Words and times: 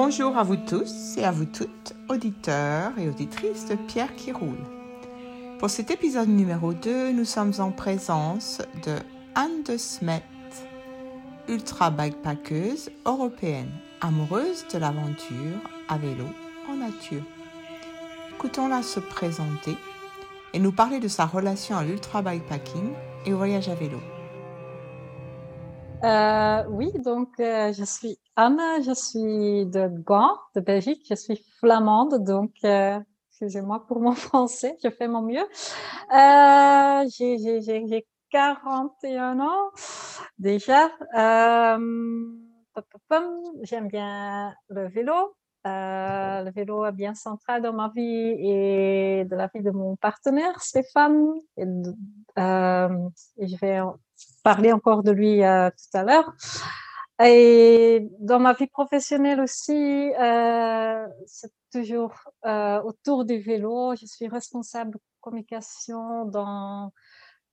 Bonjour 0.00 0.38
à 0.38 0.44
vous 0.44 0.54
tous 0.54 1.16
et 1.16 1.24
à 1.24 1.32
vous 1.32 1.44
toutes, 1.44 1.92
auditeurs 2.08 2.96
et 2.98 3.08
auditrices 3.08 3.66
de 3.66 3.74
Pierre 3.74 4.14
qui 4.14 4.30
roule. 4.30 4.64
Pour 5.58 5.70
cet 5.70 5.90
épisode 5.90 6.28
numéro 6.28 6.72
2, 6.72 7.10
nous 7.10 7.24
sommes 7.24 7.54
en 7.58 7.72
présence 7.72 8.62
de 8.86 8.94
Anne 9.34 9.64
de 9.66 9.76
Smet, 9.76 10.22
ultra 11.48 11.90
bikepackeuse 11.90 12.90
européenne, 13.06 13.72
amoureuse 14.00 14.68
de 14.72 14.78
l'aventure 14.78 15.58
à 15.88 15.98
vélo 15.98 16.26
en 16.70 16.76
nature. 16.76 17.24
Écoutons-la 18.36 18.84
se 18.84 19.00
présenter 19.00 19.76
et 20.54 20.60
nous 20.60 20.70
parler 20.70 21.00
de 21.00 21.08
sa 21.08 21.26
relation 21.26 21.76
à 21.76 21.82
l'ultra 21.82 22.22
bikepacking 22.22 22.92
et 23.26 23.32
au 23.32 23.36
voyage 23.36 23.68
à 23.68 23.74
vélo. 23.74 23.98
Euh, 26.04 26.62
oui, 26.70 26.92
donc 27.04 27.40
euh, 27.40 27.72
je 27.72 27.82
suis 27.82 28.20
Anne, 28.40 28.62
je 28.86 28.94
suis 28.94 29.66
de 29.66 29.88
Gand, 29.88 30.38
de 30.54 30.60
Belgique, 30.60 31.04
je 31.10 31.16
suis 31.16 31.44
flamande, 31.58 32.22
donc 32.22 32.52
euh, 32.62 33.00
excusez-moi 33.30 33.84
pour 33.88 33.98
mon 33.98 34.12
français, 34.12 34.76
je 34.80 34.90
fais 34.90 35.08
mon 35.08 35.22
mieux. 35.22 35.42
Euh, 35.42 37.04
j'ai 37.10 38.06
41 38.30 39.40
ans 39.40 39.70
déjà. 40.38 40.88
J'aime 43.62 43.88
bien 43.88 44.54
le 44.68 44.86
vélo. 44.86 45.34
le 45.64 46.50
vélo 46.52 46.86
est 46.86 46.92
bien 46.92 47.14
central 47.14 47.60
dans 47.60 47.72
ma 47.72 47.88
vie 47.88 48.36
et 48.38 49.24
de 49.28 49.34
la 49.34 49.48
vie 49.52 49.64
de 49.64 49.72
mon 49.72 49.96
partenaire 49.96 50.62
Stéphane. 50.62 51.26
Je 51.56 53.56
vais 53.60 53.80
parler 54.44 54.72
encore 54.72 55.02
de 55.02 55.10
lui 55.10 55.42
euh, 55.42 55.70
tout 55.70 55.98
à 55.98 56.04
l'heure. 56.04 56.32
Et 57.24 58.08
dans 58.20 58.38
ma 58.38 58.52
vie 58.52 58.68
professionnelle 58.68 59.40
aussi, 59.40 59.72
euh, 59.72 61.06
c'est 61.26 61.52
toujours 61.72 62.14
euh, 62.46 62.80
autour 62.82 63.24
du 63.24 63.38
vélo. 63.40 63.94
Je 63.96 64.06
suis 64.06 64.28
responsable 64.28 64.92
de 64.92 65.00
communication 65.20 66.24
dans 66.26 66.92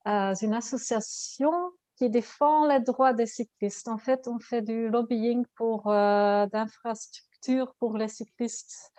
une 0.05 0.53
association 0.53 1.51
qui 1.95 2.09
défend 2.11 2.67
les 2.67 2.79
droits 2.79 3.13
des 3.13 3.25
cyclistes. 3.25 3.87
En 3.87 3.97
fait, 3.97 4.27
on 4.27 4.37
fait 4.39 4.61
du 4.61 4.89
lobbying 4.89 5.45
pour 5.55 5.85
d'infrastructures 5.85 7.73
pour 7.79 7.97
les 7.97 8.07
cyclistes 8.07 8.91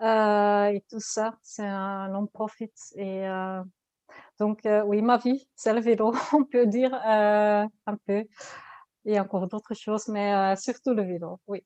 et 0.00 0.82
tout 0.88 1.00
ça. 1.00 1.36
C'est 1.42 1.66
un 1.66 2.08
non-profit 2.08 2.72
et 2.96 3.28
donc, 4.38 4.66
euh, 4.66 4.82
oui, 4.82 5.00
ma 5.02 5.18
vie, 5.18 5.48
c'est 5.54 5.72
le 5.72 5.80
vélo, 5.80 6.12
on 6.32 6.44
peut 6.44 6.66
dire 6.66 6.92
euh, 6.94 7.66
un 7.86 7.96
peu. 8.06 8.24
Et 9.04 9.20
encore 9.20 9.46
d'autres 9.48 9.74
choses, 9.74 10.08
mais 10.08 10.34
euh, 10.34 10.56
surtout 10.56 10.94
le 10.94 11.02
vélo, 11.02 11.38
oui. 11.46 11.62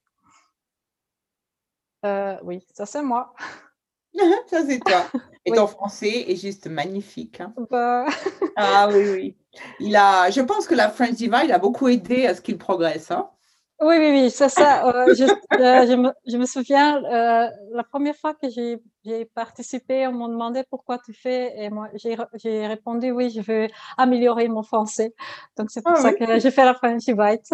oui, 2.42 2.66
ça 2.74 2.86
c'est 2.86 3.02
moi. 3.02 3.32
ça 4.46 4.64
c'est 4.66 4.80
toi. 4.80 5.06
Et 5.44 5.52
ton 5.52 5.66
français 5.66 6.30
est 6.30 6.36
juste 6.36 6.66
magnifique. 6.66 7.40
Hein. 7.40 7.54
Bah. 7.70 8.06
ah 8.56 8.88
oui, 8.92 9.10
oui. 9.10 9.36
Il 9.80 9.96
a, 9.96 10.30
je 10.30 10.40
pense 10.40 10.66
que 10.66 10.74
la 10.74 10.90
French 10.90 11.14
Divide 11.14 11.50
a 11.50 11.58
beaucoup 11.58 11.88
aidé 11.88 12.26
à 12.26 12.34
ce 12.34 12.40
qu'il 12.40 12.58
progresse. 12.58 13.10
Hein. 13.10 13.30
Oui, 13.80 13.96
oui, 13.96 14.10
oui, 14.10 14.30
c'est 14.30 14.48
ça. 14.48 14.88
Euh, 14.88 15.14
je, 15.14 15.24
euh, 15.24 15.86
je, 15.86 15.94
me, 15.94 16.10
je, 16.26 16.36
me, 16.36 16.46
souviens, 16.46 17.02
euh, 17.04 17.48
la 17.72 17.84
première 17.84 18.16
fois 18.16 18.34
que 18.34 18.48
j'ai 18.50 19.24
participé, 19.26 20.06
on 20.08 20.12
m'a 20.12 20.28
demandé 20.28 20.64
pourquoi 20.68 20.98
tu 20.98 21.14
fais, 21.14 21.54
et 21.56 21.70
moi, 21.70 21.88
j'ai 21.94 22.66
répondu 22.66 23.12
oui, 23.12 23.30
je 23.30 23.40
veux 23.40 23.68
améliorer 23.96 24.48
mon 24.48 24.64
français. 24.64 25.14
Donc, 25.56 25.70
c'est 25.70 25.82
pour 25.82 25.92
ah 25.94 26.02
ça 26.02 26.12
que 26.12 26.40
j'ai 26.40 26.50
fait 26.50 26.64
la 26.64 26.74
French 26.74 27.06
Bite. 27.06 27.50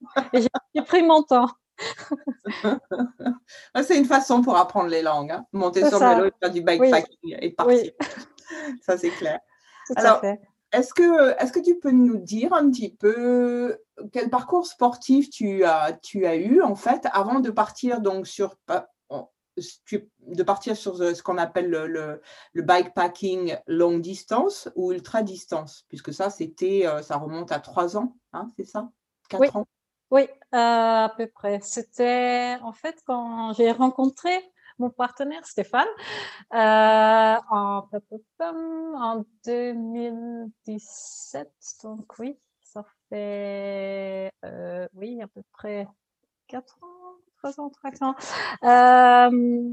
et 0.32 0.40
j'ai 0.40 0.82
pris 0.82 1.02
mon 1.02 1.22
temps. 1.22 1.48
c'est 3.82 3.98
une 3.98 4.06
façon 4.06 4.40
pour 4.40 4.56
apprendre 4.56 4.88
les 4.88 5.02
langues. 5.02 5.30
Hein. 5.30 5.44
Monter 5.52 5.86
sur 5.88 5.98
le 5.98 6.06
vélo 6.06 6.24
et 6.26 6.32
faire 6.40 6.50
du 6.50 6.62
bikepacking 6.62 7.36
et 7.38 7.50
partir. 7.50 7.92
Ça, 8.82 8.96
c'est 8.96 9.10
clair. 9.10 9.40
Tout 9.86 9.94
Alors, 9.96 10.18
à 10.18 10.20
fait. 10.20 10.40
Est-ce 10.76 10.92
que, 10.92 11.30
est 11.42 11.50
que 11.50 11.60
tu 11.60 11.78
peux 11.78 11.90
nous 11.90 12.18
dire 12.18 12.52
un 12.52 12.70
petit 12.70 12.90
peu 12.94 13.78
quel 14.12 14.28
parcours 14.28 14.66
sportif 14.66 15.30
tu 15.30 15.64
as, 15.64 15.94
tu 16.02 16.26
as 16.26 16.36
eu 16.36 16.60
en 16.60 16.74
fait 16.74 17.06
avant 17.12 17.40
de 17.40 17.50
partir 17.50 18.02
donc 18.02 18.26
sur 18.26 18.56
de 19.56 20.42
partir 20.42 20.76
sur 20.76 20.98
ce 20.98 21.22
qu'on 21.22 21.38
appelle 21.38 21.70
le, 21.70 22.20
le, 22.52 22.62
bikepacking 22.62 23.56
longue 23.66 24.02
distance 24.02 24.68
ou 24.74 24.92
ultra 24.92 25.22
distance, 25.22 25.86
puisque 25.88 26.12
ça, 26.12 26.28
c'était, 26.28 26.86
euh, 26.86 27.00
ça 27.00 27.16
remonte 27.16 27.52
à 27.52 27.60
trois 27.60 27.96
ans, 27.96 28.14
hein, 28.34 28.50
c'est 28.56 28.66
ça? 28.66 28.90
Quatre 29.30 29.56
ans? 29.56 29.66
Oui, 30.10 30.28
à 30.52 31.10
peu 31.16 31.26
près. 31.26 31.60
C'était 31.62 32.58
en 32.62 32.72
fait 32.72 33.02
quand 33.06 33.54
j'ai 33.54 33.72
rencontré 33.72 34.30
mon 34.78 34.90
partenaire 34.90 35.46
Stéphane 35.46 35.88
euh, 36.54 37.36
en, 37.50 37.88
en 38.40 39.24
2017. 39.44 41.50
Donc 41.82 42.18
oui, 42.18 42.38
ça 42.62 42.84
fait 43.08 44.30
euh, 44.44 44.86
oui 44.94 45.20
à 45.22 45.26
peu 45.28 45.42
près 45.52 45.88
4 46.48 46.78
ans, 46.82 47.14
3 47.38 47.60
ans, 47.60 47.70
3 47.70 48.04
ans. 48.04 48.14
Euh, 48.64 49.70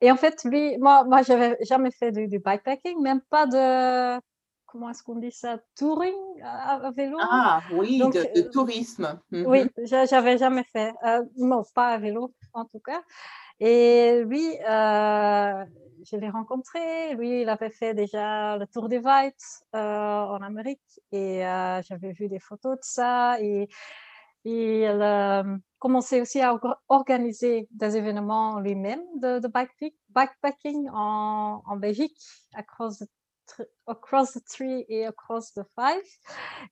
et 0.00 0.10
en 0.10 0.16
fait, 0.16 0.42
lui, 0.44 0.78
moi, 0.78 1.04
moi 1.04 1.20
j'avais 1.22 1.56
jamais 1.62 1.90
fait 1.90 2.12
du, 2.12 2.38
bikepacking, 2.38 3.02
même 3.02 3.20
pas 3.22 3.46
de 3.46 4.20
comment 4.66 4.90
est-ce 4.90 5.02
qu'on 5.02 5.16
dit 5.16 5.32
ça, 5.32 5.58
touring 5.76 6.14
à, 6.42 6.90
vélo. 6.94 7.16
Ah 7.20 7.62
oui, 7.72 7.98
de, 7.98 8.42
tourisme. 8.50 9.18
Oui, 9.32 9.64
mhm. 9.64 10.06
j'avais 10.06 10.38
jamais 10.38 10.64
fait. 10.64 10.92
non, 11.36 11.64
pas 11.74 11.88
à 11.88 11.98
vélo 11.98 12.32
en 12.52 12.64
tout 12.66 12.80
cas. 12.80 13.02
Et 13.60 14.22
lui, 14.24 14.46
euh, 14.68 15.64
je 16.04 16.16
l'ai 16.16 16.28
rencontré. 16.28 17.14
Lui, 17.14 17.42
il 17.42 17.48
avait 17.48 17.70
fait 17.70 17.94
déjà 17.94 18.56
le 18.58 18.66
Tour 18.66 18.88
des 18.88 18.98
Whites 18.98 19.62
euh, 19.74 19.78
en 19.78 20.42
Amérique 20.42 21.00
et 21.12 21.46
euh, 21.46 21.80
j'avais 21.82 22.12
vu 22.12 22.28
des 22.28 22.40
photos 22.40 22.76
de 22.76 22.82
ça. 22.82 23.40
Et, 23.40 23.68
il 24.48 25.60
commençait 25.80 26.20
aussi 26.20 26.40
à 26.40 26.56
organiser 26.88 27.66
des 27.72 27.96
événements 27.96 28.60
lui-même 28.60 29.02
de, 29.16 29.40
bikepacking 29.48 30.88
en, 30.92 31.76
Belgique, 31.78 32.16
across 32.54 32.98
the, 32.98 33.08
across 33.88 34.34
the 34.34 34.44
Tree 34.44 34.84
et 34.88 35.04
across 35.04 35.52
the 35.52 35.62
five. 35.74 36.00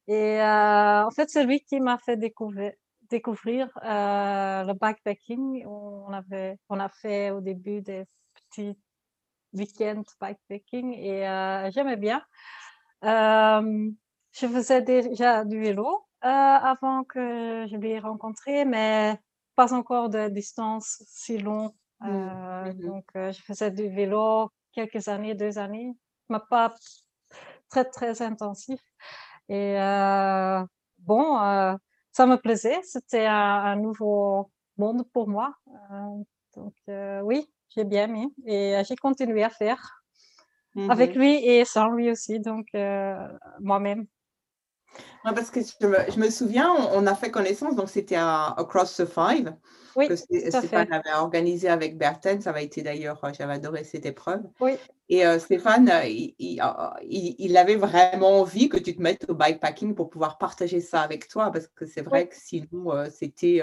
Et 0.06 0.40
en 0.40 1.10
fait, 1.10 1.28
c'est 1.30 1.44
lui 1.44 1.62
qui 1.62 1.80
m'a 1.80 1.98
fait 1.98 2.16
découvrir, 2.16 2.74
découvrir 3.10 3.68
euh, 3.84 4.64
le 4.64 4.72
bikepacking. 4.74 5.64
On, 5.66 6.12
avait, 6.12 6.58
on 6.68 6.80
a 6.80 6.88
fait 6.88 7.30
au 7.30 7.40
début 7.40 7.82
des 7.82 8.04
petits 8.34 8.78
week-ends 9.52 10.02
bikepacking 10.20 10.94
et 10.94 11.28
euh, 11.28 11.70
j'aimais 11.70 11.96
bien. 11.96 12.22
Euh, 13.04 13.90
je 14.32 14.46
faisais 14.46 14.82
déjà 14.82 15.44
du 15.44 15.60
vélo 15.60 16.06
avant 16.20 17.04
que 17.04 17.66
je 17.70 17.76
l'ai 17.76 17.98
rencontré, 17.98 18.64
mais 18.64 19.18
pas 19.54 19.74
encore 19.74 20.08
de 20.08 20.28
distance 20.28 21.02
si 21.06 21.38
longue. 21.38 21.72
Mmh, 22.00 22.08
mmh 22.08 22.72
donc, 22.74 23.04
je 23.14 23.40
faisais 23.42 23.70
du 23.70 23.88
vélo 23.88 24.50
quelques 24.72 25.08
années, 25.08 25.34
deux 25.34 25.58
années, 25.58 25.92
mais 26.30 26.38
pas 26.48 26.74
très, 27.68 27.84
très 27.84 28.22
intensif. 28.22 28.80
Et 29.50 29.76
bon, 30.98 31.76
ça 32.14 32.26
me 32.26 32.36
plaisait. 32.36 32.80
C'était 32.84 33.26
un, 33.26 33.76
nouveau 33.76 34.50
monde 34.78 35.04
pour 35.12 35.28
moi. 35.28 35.54
Euh, 35.68 36.22
donc 36.56 36.74
euh, 36.88 37.20
oui, 37.20 37.46
j'ai 37.74 37.84
bien 37.84 38.04
aimé 38.04 38.28
et 38.46 38.76
euh, 38.76 38.82
j'ai 38.88 38.96
continué 38.96 39.42
à 39.42 39.50
faire 39.50 40.00
avec 40.88 41.14
mmh 41.14 41.18
lui 41.18 41.34
et 41.46 41.64
sans 41.64 41.88
lui 41.90 42.10
aussi, 42.10 42.40
donc 42.40 42.66
moi-même. 43.60 44.06
Parce 45.22 45.50
que 45.50 45.60
je 45.60 46.18
me, 46.18 46.30
souviens, 46.30 46.72
on, 46.92 47.06
a 47.06 47.14
fait 47.14 47.30
connaissance, 47.30 47.74
donc 47.76 47.88
c'était 47.88 48.16
à 48.16 48.54
Across 48.56 48.96
the 48.96 49.06
Five. 49.06 49.54
Oui, 49.96 50.08
que 50.08 50.16
Stéphane 50.16 50.92
avait 50.92 51.12
organisé 51.14 51.68
avec 51.68 51.96
Berthen. 51.96 52.40
Ça 52.40 52.50
avait 52.50 52.64
été 52.64 52.82
d'ailleurs, 52.82 53.20
j'avais 53.38 53.52
adoré 53.52 53.84
cette 53.84 54.04
épreuve. 54.06 54.42
Oui. 54.60 54.72
Et 55.08 55.22
Stéphane, 55.38 55.88
il, 56.04 56.34
il, 56.38 57.56
avait 57.56 57.76
vraiment 57.76 58.40
envie 58.40 58.68
que 58.68 58.76
tu 58.76 58.96
te 58.96 59.00
mettes 59.00 59.24
au 59.28 59.34
bikepacking 59.34 59.94
pour 59.94 60.10
pouvoir 60.10 60.38
partager 60.38 60.80
ça 60.80 61.00
avec 61.00 61.28
toi, 61.28 61.52
parce 61.52 61.68
que 61.68 61.86
c'est 61.86 62.02
vrai 62.02 62.28
que 62.28 62.34
sinon, 62.36 62.90
c'était 63.08 63.62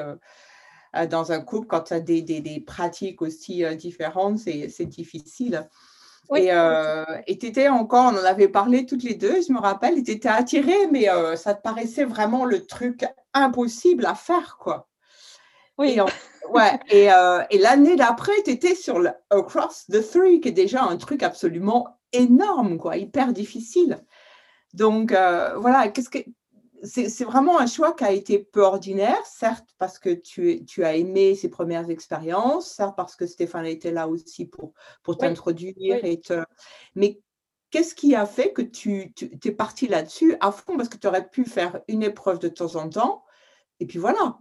dans 1.10 1.34
un 1.34 1.42
couple, 1.42 1.68
quand 1.68 1.82
tu 1.82 1.94
as 1.94 2.00
des, 2.00 2.22
des, 2.22 2.40
des, 2.40 2.62
pratiques 2.62 3.22
aussi 3.22 3.66
différentes, 3.76 4.40
c'est 4.40 4.86
difficile. 4.86 5.68
Oui. 6.32 6.50
Et 7.28 7.38
tu 7.38 7.46
étais 7.46 7.68
encore, 7.68 8.14
on 8.14 8.18
en 8.18 8.26
avait 8.26 8.48
parlé 8.48 8.86
toutes 8.86 9.04
les 9.04 9.14
deux, 9.14 9.42
je 9.46 9.52
me 9.52 9.60
rappelle, 9.60 10.00
et 10.00 10.04
tu 10.04 10.12
étais 10.12 10.30
attirée, 10.30 10.88
mais 10.92 11.08
ça 11.36 11.54
te 11.54 11.62
paraissait 11.62 12.06
vraiment 12.06 12.46
le 12.46 12.66
truc 12.66 13.06
impossible 13.34 14.06
à 14.06 14.16
faire, 14.16 14.58
quoi. 14.60 14.88
Oui. 15.78 15.98
Et, 15.98 16.02
ouais, 16.50 16.80
et, 16.90 17.10
et 17.50 17.58
l'année 17.60 17.98
d'après, 17.98 18.32
tu 18.46 18.52
étais 18.52 18.76
sur 18.76 19.00
le 19.00 19.12
Across 19.30 19.88
the 19.92 20.02
Three, 20.02 20.40
qui 20.40 20.48
est 20.48 20.54
déjà 20.54 20.84
un 20.84 20.98
truc 20.98 21.22
absolument 21.22 22.00
énorme, 22.14 22.78
quoi, 22.78 22.98
hyper 22.98 23.34
difficile. 23.34 24.00
Donc, 24.74 25.12
voilà, 25.12 25.90
qu'est-ce 25.90 26.10
que 26.10 26.20
c'est 26.84 27.24
vraiment 27.24 27.60
un 27.60 27.68
choix 27.68 27.94
qui 27.94 28.04
a 28.04 28.12
été 28.12 28.40
peu 28.40 28.62
ordinaire, 28.62 29.24
certes 29.26 29.70
parce 29.78 30.00
que 30.00 30.10
tu, 30.10 30.66
tu 30.66 30.84
as 30.84 30.96
aimé 30.96 31.36
ces 31.36 31.50
premières 31.50 31.90
expériences, 31.90 32.72
certes 32.72 32.96
parce 32.96 33.16
que 33.16 33.28
Stéphane 33.28 33.66
était 33.66 33.92
là 33.92 34.08
aussi 34.08 34.46
pour, 34.46 34.74
pour 35.04 35.18
t'introduire. 35.18 36.04
et 36.04 36.20
te... 36.20 36.44
Mais 36.96 37.20
qu'est-ce 37.70 37.96
qui 37.96 38.16
a 38.16 38.26
fait 38.26 38.54
que 38.54 38.62
tu, 38.62 39.14
tu 39.14 39.40
es 39.44 39.52
parti 39.52 39.88
là-dessus 39.88 40.36
à 40.40 40.52
fond 40.52 40.78
Parce 40.78 40.90
que 40.90 40.98
tu 40.98 41.08
aurais 41.08 41.28
pu 41.28 41.46
faire 41.46 41.82
une 41.88 42.04
épreuve 42.04 42.40
de 42.40 42.50
temps 42.50 42.76
en 42.76 42.90
temps, 42.90 43.24
et 43.80 43.86
puis 43.86 44.00
voilà. 44.00 44.38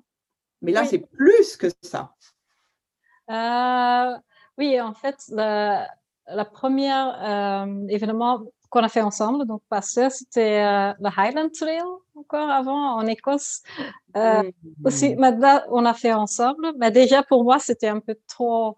Mais 0.62 0.72
là, 0.72 0.84
c'est 0.84 0.98
plus 0.98 1.56
que 1.56 1.68
ça. 1.82 2.14
Euh, 3.30 4.16
oui, 4.58 4.80
en 4.80 4.92
fait, 4.92 5.16
la, 5.28 5.88
la 6.26 6.44
première 6.44 7.64
euh, 7.64 7.86
événement 7.88 8.42
qu'on 8.68 8.82
a 8.84 8.88
fait 8.88 9.02
ensemble, 9.02 9.46
donc 9.46 9.62
passé, 9.68 10.10
c'était 10.10 10.62
euh, 10.62 10.92
le 11.00 11.10
Highland 11.16 11.50
Trail 11.50 11.82
encore 12.20 12.50
avant 12.50 12.96
en 12.96 13.06
Écosse. 13.06 13.62
Euh, 14.16 14.42
mmh. 14.42 14.86
Aussi, 14.86 15.16
maintenant, 15.16 15.60
on 15.70 15.84
a 15.84 15.94
fait 15.94 16.12
ensemble, 16.12 16.72
mais 16.78 16.90
déjà 16.90 17.22
pour 17.22 17.44
moi, 17.44 17.58
c'était 17.58 17.88
un 17.88 18.00
peu 18.00 18.16
trop, 18.28 18.76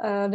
un 0.00 0.30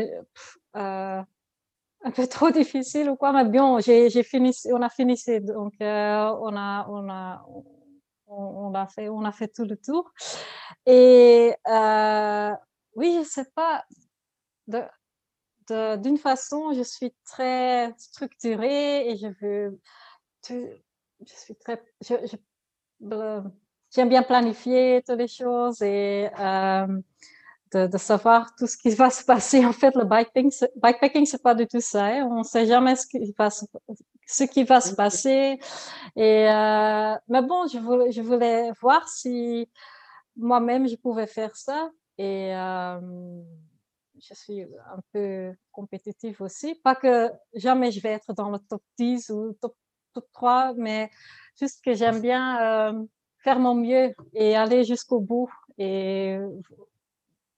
peu 2.15 2.27
trop 2.29 2.51
difficile 2.51 3.09
ou 3.09 3.15
quoi. 3.15 3.31
Mais 3.33 3.45
bien, 3.45 3.79
j'ai 3.79 4.23
fini, 4.23 4.55
on 4.71 4.81
a 4.81 4.89
fini, 4.89 5.15
donc 5.41 5.73
on 5.79 6.55
a, 6.55 6.87
on 6.89 7.09
a, 7.09 7.45
on, 8.27 8.73
a 8.73 8.87
fait, 8.87 9.09
on 9.09 9.23
a 9.23 9.31
fait 9.31 9.47
tout 9.47 9.65
le 9.65 9.77
tour. 9.77 10.11
Et 10.85 11.55
oui, 12.95 13.19
je 13.23 13.27
sais 13.27 13.45
pas. 13.55 13.83
De, 14.67 14.83
d'une 15.97 16.17
façon, 16.17 16.73
je 16.73 16.83
suis 16.83 17.13
très 17.25 17.93
structurée 17.97 19.09
et 19.09 19.17
je 19.17 19.27
veux. 19.41 19.79
Je 21.25 21.33
suis 21.33 21.55
très. 21.55 21.81
J'aime 23.01 24.09
bien 24.09 24.23
planifier 24.23 25.03
toutes 25.05 25.17
les 25.17 25.27
choses 25.27 25.81
et 25.81 26.29
de, 27.71 27.97
savoir 27.97 28.55
tout 28.55 28.67
ce 28.67 28.77
qui 28.77 28.89
va 28.91 29.09
se 29.09 29.23
passer. 29.23 29.65
En 29.65 29.73
fait, 29.73 29.95
le 29.95 30.05
bikepacking, 30.05 30.51
bikepacking 30.75 31.25
c'est 31.25 31.41
pas 31.41 31.55
du 31.55 31.67
tout 31.67 31.81
ça. 31.81 32.05
Hein. 32.05 32.27
On 32.31 32.39
ne 32.39 32.43
sait 32.43 32.65
jamais 32.65 32.95
ce 32.95 33.07
qui 33.07 33.33
va 33.37 33.49
se, 33.49 33.65
ce 34.25 34.43
qui 34.43 34.63
va 34.63 34.81
se 34.81 34.95
passer. 34.95 35.59
Et, 36.15 36.45
mais 37.27 37.41
bon, 37.41 37.67
je 37.67 37.79
voulais, 37.79 38.11
je 38.11 38.21
voulais 38.21 38.71
voir 38.81 39.07
si 39.07 39.69
moi-même 40.35 40.87
je 40.87 40.95
pouvais 40.95 41.27
faire 41.27 41.55
ça. 41.55 41.89
Et 42.17 42.51
je 44.21 44.33
suis 44.33 44.63
un 44.63 45.01
peu 45.11 45.53
compétitive 45.71 46.41
aussi. 46.41 46.75
Pas 46.75 46.95
que 46.95 47.31
jamais 47.53 47.91
je 47.91 48.01
vais 48.01 48.09
être 48.09 48.33
dans 48.33 48.49
le 48.49 48.59
top 48.59 48.81
10 48.97 49.29
ou 49.29 49.53
top, 49.53 49.75
top 50.19 50.31
3, 50.33 50.73
mais 50.77 51.09
juste 51.59 51.83
que 51.83 51.93
j'aime 51.93 52.21
bien 52.21 52.91
euh, 52.91 53.03
faire 53.43 53.59
mon 53.59 53.75
mieux 53.75 54.13
et 54.33 54.55
aller 54.55 54.83
jusqu'au 54.83 55.19
bout 55.19 55.49
et 55.77 56.37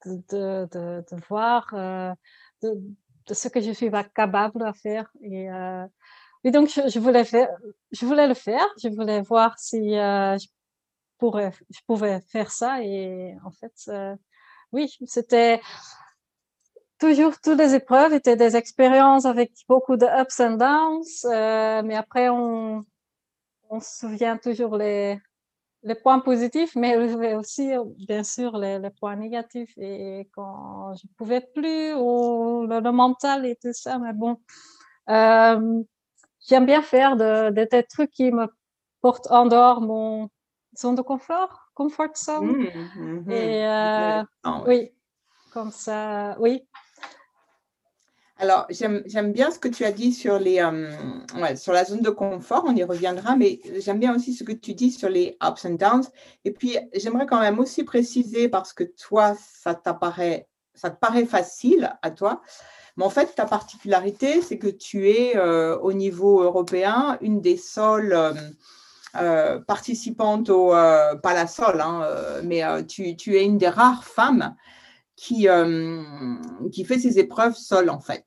de, 0.05 0.67
de, 0.71 1.15
voir 1.29 1.67
euh, 1.73 2.13
de, 2.61 3.33
ce 3.33 3.47
que 3.47 3.61
je 3.61 3.71
suis 3.71 3.91
capable 4.15 4.59
de 4.59 4.71
faire. 4.77 5.09
Et, 5.21 5.51
euh, 5.51 5.85
donc, 6.45 6.69
je, 6.69 6.87
je, 6.87 6.99
voulais 6.99 7.23
faire, 7.25 7.49
je 7.91 8.05
voulais 8.05 8.27
le 8.27 8.33
faire. 8.33 8.67
Je 8.81 8.89
voulais 8.89 9.21
voir 9.21 9.57
si 9.59 9.91
je, 9.93 10.47
pourrais, 11.17 11.51
je 11.69 11.79
pouvais 11.87 12.21
faire 12.21 12.51
ça. 12.51 12.83
Et 12.83 13.35
en 13.43 13.51
fait, 13.51 13.91
oui, 14.71 14.91
c'était 15.05 15.61
toujours 17.01 17.33
toutes 17.41 17.57
les 17.57 17.73
épreuves 17.73 18.13
étaient 18.13 18.35
des 18.35 18.55
expériences 18.55 19.25
avec 19.25 19.51
beaucoup 19.67 19.97
de 19.97 20.05
ups 20.05 20.39
and 20.39 20.57
downs, 20.57 21.03
euh, 21.25 21.81
mais 21.83 21.95
après 21.95 22.29
on, 22.29 22.85
on 23.69 23.79
se 23.79 23.97
souvient 24.01 24.37
toujours 24.37 24.77
les, 24.77 25.19
les 25.81 25.95
points 25.95 26.19
positifs, 26.19 26.75
mais 26.75 26.95
aussi 27.33 27.71
bien 27.97 28.23
sûr 28.23 28.55
les, 28.55 28.77
les 28.77 28.91
points 28.91 29.15
négatifs 29.15 29.73
et 29.77 30.29
quand 30.35 30.93
je 30.93 31.07
pouvais 31.17 31.41
plus 31.41 31.93
ou 31.95 32.67
le, 32.67 32.91
mental 32.91 33.47
et 33.47 33.55
tout 33.55 33.73
ça, 33.73 33.97
mais 33.97 34.13
bon, 34.13 34.37
euh, 35.09 35.81
j'aime 36.47 36.67
bien 36.67 36.83
faire 36.83 37.15
de, 37.15 37.49
des 37.49 37.83
trucs 37.83 38.11
qui 38.11 38.31
me 38.31 38.45
portent 39.01 39.31
en 39.31 39.47
dehors 39.47 39.81
mon 39.81 40.29
zone 40.77 40.95
de 40.95 41.01
confort, 41.01 41.71
comfort 41.73 42.15
zone. 42.15 42.57
Mmh, 42.57 43.25
mmh, 43.25 43.31
et 43.31 43.67
euh, 43.67 44.23
oui, 44.67 44.91
comme 45.51 45.71
ça, 45.71 46.37
oui. 46.39 46.63
Alors, 48.41 48.65
j'aime 48.71 49.31
bien 49.33 49.51
ce 49.51 49.59
que 49.59 49.67
tu 49.67 49.85
as 49.85 49.91
dit 49.91 50.11
sur, 50.11 50.39
les, 50.39 50.59
euh, 50.59 51.55
sur 51.55 51.73
la 51.73 51.85
zone 51.85 52.01
de 52.01 52.09
confort, 52.09 52.63
on 52.65 52.75
y 52.75 52.83
reviendra, 52.83 53.35
mais 53.35 53.59
j'aime 53.77 53.99
bien 53.99 54.15
aussi 54.15 54.33
ce 54.33 54.43
que 54.43 54.51
tu 54.51 54.73
dis 54.73 54.89
sur 54.89 55.09
les 55.09 55.37
ups 55.47 55.63
and 55.63 55.75
downs. 55.75 56.07
Et 56.43 56.49
puis, 56.49 56.75
j'aimerais 56.95 57.27
quand 57.27 57.39
même 57.39 57.59
aussi 57.59 57.83
préciser, 57.83 58.49
parce 58.49 58.73
que 58.73 58.83
toi, 58.83 59.35
ça, 59.39 59.75
t'apparaît, 59.75 60.47
ça 60.73 60.89
te 60.89 60.99
paraît 60.99 61.27
facile 61.27 61.95
à 62.01 62.09
toi, 62.09 62.41
mais 62.97 63.05
en 63.05 63.11
fait, 63.11 63.27
ta 63.35 63.45
particularité, 63.45 64.41
c'est 64.41 64.57
que 64.57 64.69
tu 64.69 65.07
es 65.11 65.37
euh, 65.37 65.77
au 65.77 65.93
niveau 65.93 66.41
européen 66.41 67.19
une 67.21 67.41
des 67.41 67.57
seules 67.57 68.33
euh, 69.21 69.59
participantes 69.59 70.49
au, 70.49 70.69
pas 70.69 71.33
la 71.35 71.45
seule, 71.45 71.79
hein, 71.79 72.07
mais 72.43 72.63
tu, 72.87 73.15
tu, 73.15 73.37
es 73.37 73.45
une 73.45 73.59
des 73.59 73.69
rares 73.69 74.03
femmes 74.03 74.55
qui, 75.15 75.47
euh, 75.47 76.03
qui 76.71 76.85
fait 76.85 76.99
ses 76.99 77.19
épreuves 77.19 77.55
seule, 77.55 77.89
en 77.89 77.99
fait 77.99 78.25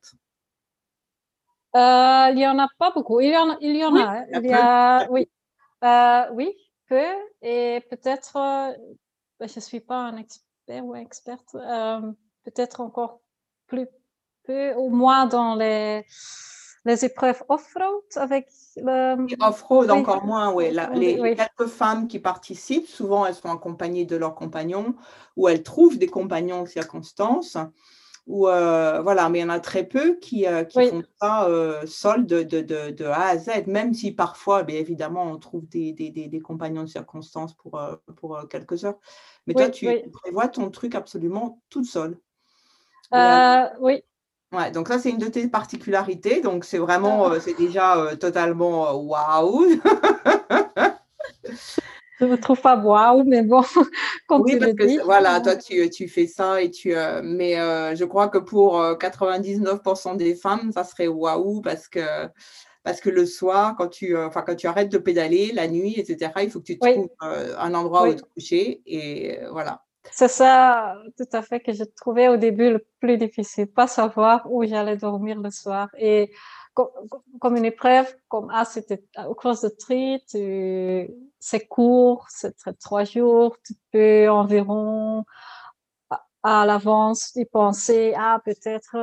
euh, 1.75 2.27
Il 2.29 2.35
n'y 2.35 2.47
en 2.47 2.59
a 2.59 2.67
pas 2.77 2.91
beaucoup. 2.91 3.19
Il 3.19 3.31
y 3.31 3.37
en, 3.37 3.57
il 3.59 3.75
y 3.75 3.85
en 3.85 3.95
a. 3.95 4.19
Hein. 4.19 4.25
Il 4.33 4.45
y 4.45 4.53
a, 4.53 5.07
oui. 5.09 5.29
Euh, 5.83 6.23
oui, 6.33 6.53
peu. 6.87 7.05
Et 7.41 7.81
peut-être, 7.89 8.33
ben, 9.39 9.47
je 9.47 9.55
ne 9.55 9.61
suis 9.61 9.81
pas 9.81 9.97
un 9.97 10.17
expert 10.17 10.85
ou 10.85 10.95
experte, 10.95 11.51
peut-être 12.43 12.81
encore 12.81 13.21
plus 13.67 13.87
peu, 14.43 14.73
au 14.73 14.89
moins 14.89 15.25
dans 15.25 15.55
les 15.55 16.05
les 16.85 17.03
épreuves 17.03 17.43
off-road 17.49 18.03
avec 18.15 18.47
le... 18.77 19.27
Off-road, 19.41 19.89
encore 19.89 20.23
moins, 20.23 20.53
oui. 20.53 20.71
les 20.93 21.35
quelques 21.35 21.69
femmes 21.69 22.07
qui 22.07 22.19
participent, 22.19 22.87
souvent, 22.87 23.25
elles 23.25 23.35
sont 23.35 23.51
accompagnées 23.51 24.05
de 24.05 24.15
leurs 24.15 24.35
compagnons 24.35 24.95
ou 25.35 25.47
elles 25.47 25.63
trouvent 25.63 25.97
des 25.97 26.07
compagnons 26.07 26.61
en 26.61 26.65
circonstances. 26.65 27.57
Ou, 28.27 28.47
euh, 28.47 29.01
voilà, 29.01 29.29
mais 29.29 29.39
il 29.39 29.41
y 29.43 29.45
en 29.45 29.49
a 29.49 29.59
très 29.59 29.83
peu 29.83 30.15
qui, 30.15 30.47
euh, 30.47 30.63
qui 30.63 30.89
font 30.89 31.03
ça 31.21 31.47
euh, 31.47 31.85
seul 31.85 32.25
de, 32.25 32.41
de, 32.41 32.61
de, 32.61 32.89
de, 32.89 33.05
A 33.05 33.27
à 33.27 33.37
Z, 33.37 33.67
même 33.67 33.93
si 33.93 34.11
parfois, 34.11 34.63
bien 34.63 34.79
évidemment, 34.79 35.23
on 35.25 35.37
trouve 35.37 35.67
des, 35.69 35.93
des, 35.93 36.09
des, 36.09 36.39
compagnons 36.39 36.81
de 36.83 36.87
circonstances 36.87 37.53
pour, 37.53 37.79
pour 38.15 38.47
quelques 38.49 38.83
heures. 38.83 38.97
Mais 39.45 39.53
toi, 39.53 39.69
tu 39.69 39.87
prévois 40.11 40.47
ton 40.47 40.71
truc 40.71 40.95
absolument 40.95 41.61
toute 41.69 41.85
seule. 41.85 42.17
oui, 43.79 44.03
Ouais, 44.55 44.71
donc 44.71 44.87
ça, 44.87 44.99
c'est 44.99 45.09
une 45.09 45.17
de 45.17 45.27
tes 45.27 45.47
particularités. 45.49 46.39
Donc, 46.39 46.63
c'est 46.63 46.77
vraiment, 46.77 47.29
euh, 47.29 47.39
c'est 47.41 47.57
déjà 47.57 47.97
euh, 47.97 48.15
totalement 48.15 48.89
euh, 48.89 48.93
waouh. 48.93 49.65
je 52.21 52.25
ne 52.25 52.37
trouve 52.37 52.61
pas 52.61 52.77
waouh, 52.77 53.25
mais 53.25 53.41
bon, 53.41 53.63
quand 54.27 54.39
oui, 54.39 54.57
parce 54.57 54.71
que, 54.73 55.03
voilà, 55.03 55.41
toi, 55.41 55.57
tu, 55.57 55.89
tu, 55.89 56.07
fais 56.07 56.27
ça 56.27 56.61
et 56.61 56.71
tu. 56.71 56.93
mais 57.23 57.55
je 57.95 58.05
crois 58.05 58.29
que 58.29 58.37
pour 58.37 58.79
99% 58.79 60.15
des 60.15 60.35
femmes, 60.35 60.71
ça 60.71 60.85
serait 60.85 61.07
waouh 61.07 61.61
parce 61.61 61.89
que 61.89 61.99
parce 62.83 63.01
que 63.01 63.09
le 63.09 63.25
soir, 63.25 63.75
quand 63.75 63.87
tu, 63.87 64.15
quand 64.33 64.55
tu 64.55 64.67
arrêtes 64.67 64.91
de 64.91 64.99
pédaler, 64.99 65.51
la 65.53 65.67
nuit, 65.67 65.99
etc., 65.99 66.31
il 66.43 66.51
faut 66.51 66.59
que 66.59 66.65
tu 66.65 66.77
trouves 66.77 67.09
un 67.19 67.73
endroit 67.73 68.07
où 68.07 68.13
te 68.13 68.21
coucher. 68.21 68.81
Et 68.85 69.39
voilà. 69.51 69.84
C'est 70.11 70.27
ça, 70.27 70.97
tout 71.17 71.27
à 71.33 71.41
fait, 71.41 71.59
que 71.59 71.73
je 71.73 71.83
trouvais 71.83 72.27
au 72.27 72.37
début 72.37 72.69
le 72.69 72.85
plus 72.99 73.17
difficile, 73.17 73.67
pas 73.67 73.87
savoir 73.87 74.49
où 74.51 74.63
j'allais 74.65 74.97
dormir 74.97 75.39
le 75.39 75.51
soir. 75.51 75.89
Et 75.97 76.31
comme, 76.73 77.57
une 77.57 77.65
épreuve, 77.65 78.13
comme 78.27 78.49
ah, 78.53 78.65
c'était 78.65 79.03
au 79.27 79.33
cross 79.33 79.61
de 79.61 79.69
tri, 79.69 80.21
c'est 81.39 81.67
court, 81.67 82.27
c'est 82.29 82.55
trois 82.79 83.03
jours, 83.05 83.57
tu 83.65 83.73
peux 83.91 84.29
environ 84.29 85.25
à, 86.43 86.65
l'avance 86.65 87.35
y 87.35 87.45
penser, 87.45 88.13
ah, 88.17 88.39
peut-être, 88.45 88.95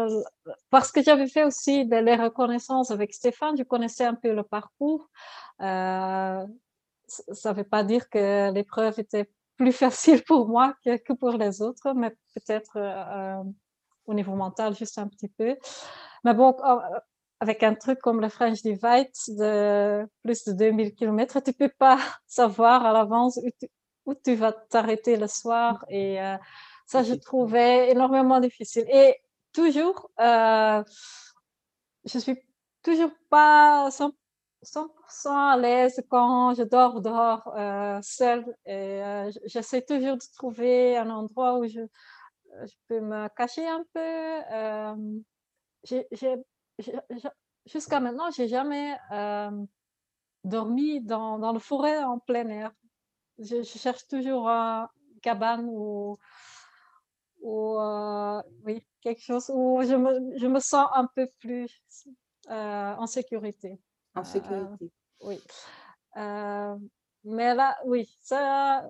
parce 0.70 0.92
que 0.92 1.02
j'avais 1.02 1.26
fait 1.28 1.44
aussi 1.44 1.86
des 1.86 2.02
les 2.02 2.16
reconnaissances 2.16 2.90
avec 2.90 3.14
Stéphane, 3.14 3.56
je 3.56 3.64
connaissais 3.64 4.04
un 4.04 4.14
peu 4.14 4.32
le 4.32 4.42
parcours. 4.44 5.08
Euh, 5.60 6.46
ça 7.06 7.52
ne 7.52 7.56
veut 7.56 7.64
pas 7.64 7.84
dire 7.84 8.08
que 8.08 8.52
l'épreuve 8.52 8.98
était 9.00 9.28
plus 9.56 9.72
facile 9.72 10.22
pour 10.24 10.48
moi 10.48 10.74
que, 10.84 11.12
pour 11.12 11.32
les 11.32 11.62
autres, 11.62 11.92
mais 11.94 12.10
peut-être 12.34 12.76
euh, 12.76 13.40
euh, 13.40 13.44
au 14.06 14.14
niveau 14.14 14.34
mental 14.34 14.74
juste 14.74 14.98
un 14.98 15.08
petit 15.08 15.28
peu. 15.28 15.56
Mais 16.24 16.34
bon, 16.34 16.56
euh, 16.64 16.76
avec 17.40 17.62
un 17.62 17.74
truc 17.74 17.98
comme 18.00 18.20
le 18.20 18.28
French 18.28 18.62
Divide 18.62 19.10
de 19.28 20.06
plus 20.22 20.44
de 20.44 20.52
2000 20.52 20.94
km, 20.94 21.40
tu 21.40 21.52
peux 21.52 21.68
pas 21.68 21.98
savoir 22.26 22.84
à 22.86 22.92
l'avance 22.92 23.38
où, 24.06 24.14
tu 24.14 24.34
vas 24.34 24.52
t'arrêter 24.52 25.16
le 25.16 25.28
soir. 25.28 25.84
Et 25.88 26.18
ça, 26.86 27.02
je 27.04 27.14
trouvais 27.14 27.90
énormément 27.90 28.40
difficile. 28.40 28.84
Et 28.92 29.16
toujours, 29.52 30.10
je 30.18 30.82
suis 32.18 32.36
toujours 32.82 33.12
pas 33.30 33.88
100% 33.90 34.12
à 35.26 35.56
l'aise 35.56 36.02
quand 36.08 36.54
je 36.54 36.62
dors 36.62 37.00
dehors 37.00 37.48
euh, 37.56 37.98
seule. 38.02 38.44
Euh, 38.68 39.30
j'essaie 39.46 39.82
toujours 39.82 40.16
de 40.16 40.24
trouver 40.34 40.96
un 40.96 41.10
endroit 41.10 41.58
où 41.58 41.66
je, 41.66 41.80
je 42.64 42.74
peux 42.88 43.00
me 43.00 43.28
cacher 43.36 43.66
un 43.66 43.84
peu. 43.92 44.42
Jusqu'à 47.66 48.00
maintenant, 48.00 48.30
j'ai 48.30 48.48
jamais 48.48 48.96
dormi 50.44 51.00
dans, 51.00 51.38
dans 51.38 51.52
le 51.52 51.60
forêt 51.60 52.02
en 52.02 52.18
plein 52.18 52.48
air. 52.48 52.72
Je, 53.38 53.62
cherche 53.62 54.06
toujours 54.06 54.48
une 54.48 54.88
cabane 55.22 55.68
ou, 55.68 56.16
ou 57.40 57.78
oui, 58.64 58.84
quelque 59.00 59.22
chose 59.22 59.50
où 59.52 59.80
je 59.82 60.46
me 60.46 60.60
sens 60.60 60.88
un 60.94 61.06
peu 61.14 61.28
plus 61.40 61.82
en 62.48 63.06
sécurité. 63.06 63.80
En 64.14 64.24
sécurité. 64.24 64.90
oui. 65.22 65.40
mais 67.24 67.54
là, 67.54 67.78
oui, 67.86 68.08
ça, 68.20 68.84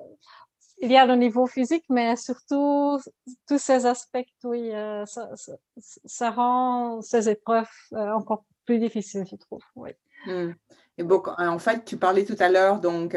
il 0.80 0.90
y 0.90 0.96
a 0.96 1.06
le 1.06 1.14
niveau 1.14 1.46
physique, 1.46 1.84
mais 1.88 2.16
surtout 2.16 2.98
tous 3.46 3.58
ces 3.58 3.86
aspects, 3.86 4.18
oui, 4.44 4.72
ça, 5.06 5.30
ça, 5.76 6.30
rend 6.30 7.02
ces 7.02 7.28
épreuves 7.28 7.68
encore 7.92 8.44
plus 8.64 8.78
difficiles, 8.78 9.24
je 9.30 9.36
trouve. 9.36 9.62
Oui. 9.76 9.90
Mmh. 10.26 10.52
Et 10.98 11.02
bon, 11.02 11.22
en 11.38 11.58
fait, 11.58 11.84
tu 11.84 11.96
parlais 11.96 12.24
tout 12.24 12.36
à 12.38 12.48
l'heure, 12.48 12.80
donc, 12.80 13.16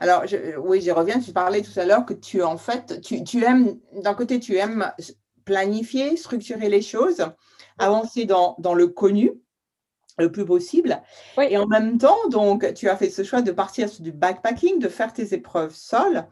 alors, 0.00 0.26
je, 0.26 0.56
oui, 0.56 0.80
j'y 0.80 0.90
reviens, 0.90 1.20
tu 1.20 1.32
parlais 1.32 1.62
tout 1.62 1.78
à 1.78 1.84
l'heure 1.84 2.06
que 2.06 2.14
tu, 2.14 2.42
en 2.42 2.56
fait, 2.56 3.00
tu, 3.02 3.22
tu 3.24 3.44
aimes, 3.44 3.78
d'un 3.92 4.14
côté, 4.14 4.40
tu 4.40 4.56
aimes 4.56 4.90
planifier, 5.44 6.16
structurer 6.16 6.68
les 6.68 6.82
choses, 6.82 7.26
avancer 7.78 8.24
dans, 8.24 8.56
dans 8.58 8.74
le 8.74 8.88
connu, 8.88 9.32
le 10.18 10.30
plus 10.30 10.44
possible. 10.44 11.00
Et 11.40 11.56
en 11.56 11.66
même 11.66 11.98
temps, 11.98 12.28
donc, 12.30 12.74
tu 12.74 12.88
as 12.88 12.96
fait 12.96 13.10
ce 13.10 13.22
choix 13.22 13.42
de 13.42 13.52
partir 13.52 13.88
sur 13.88 14.02
du 14.02 14.12
backpacking, 14.12 14.78
de 14.78 14.88
faire 14.88 15.12
tes 15.12 15.34
épreuves 15.34 15.74
seules 15.74 16.26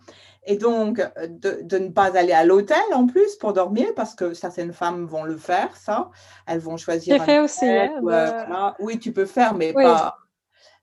et 0.49 0.57
donc 0.57 1.03
de, 1.29 1.61
de 1.63 1.79
ne 1.79 1.89
pas 1.91 2.17
aller 2.17 2.33
à 2.33 2.45
l'hôtel 2.45 2.83
en 2.95 3.07
plus 3.07 3.37
pour 3.37 3.53
dormir 3.53 3.89
parce 3.95 4.15
que 4.15 4.33
certaines 4.33 4.73
femmes 4.73 5.05
vont 5.05 5.25
le 5.25 5.37
faire, 5.37 5.77
ça. 5.77 6.11
Elles 6.47 6.61
vont 6.61 6.79
choisir. 6.79 7.19
J'ai 7.19 7.25
fait 7.25 7.39
aussi. 7.39 7.67
Hein, 7.67 8.01
euh, 8.03 8.71
Oui, 8.81 8.99
tu 8.99 9.13
peux 9.13 9.27
faire, 9.27 9.55
mais 9.55 9.73
pas. 9.75 10.17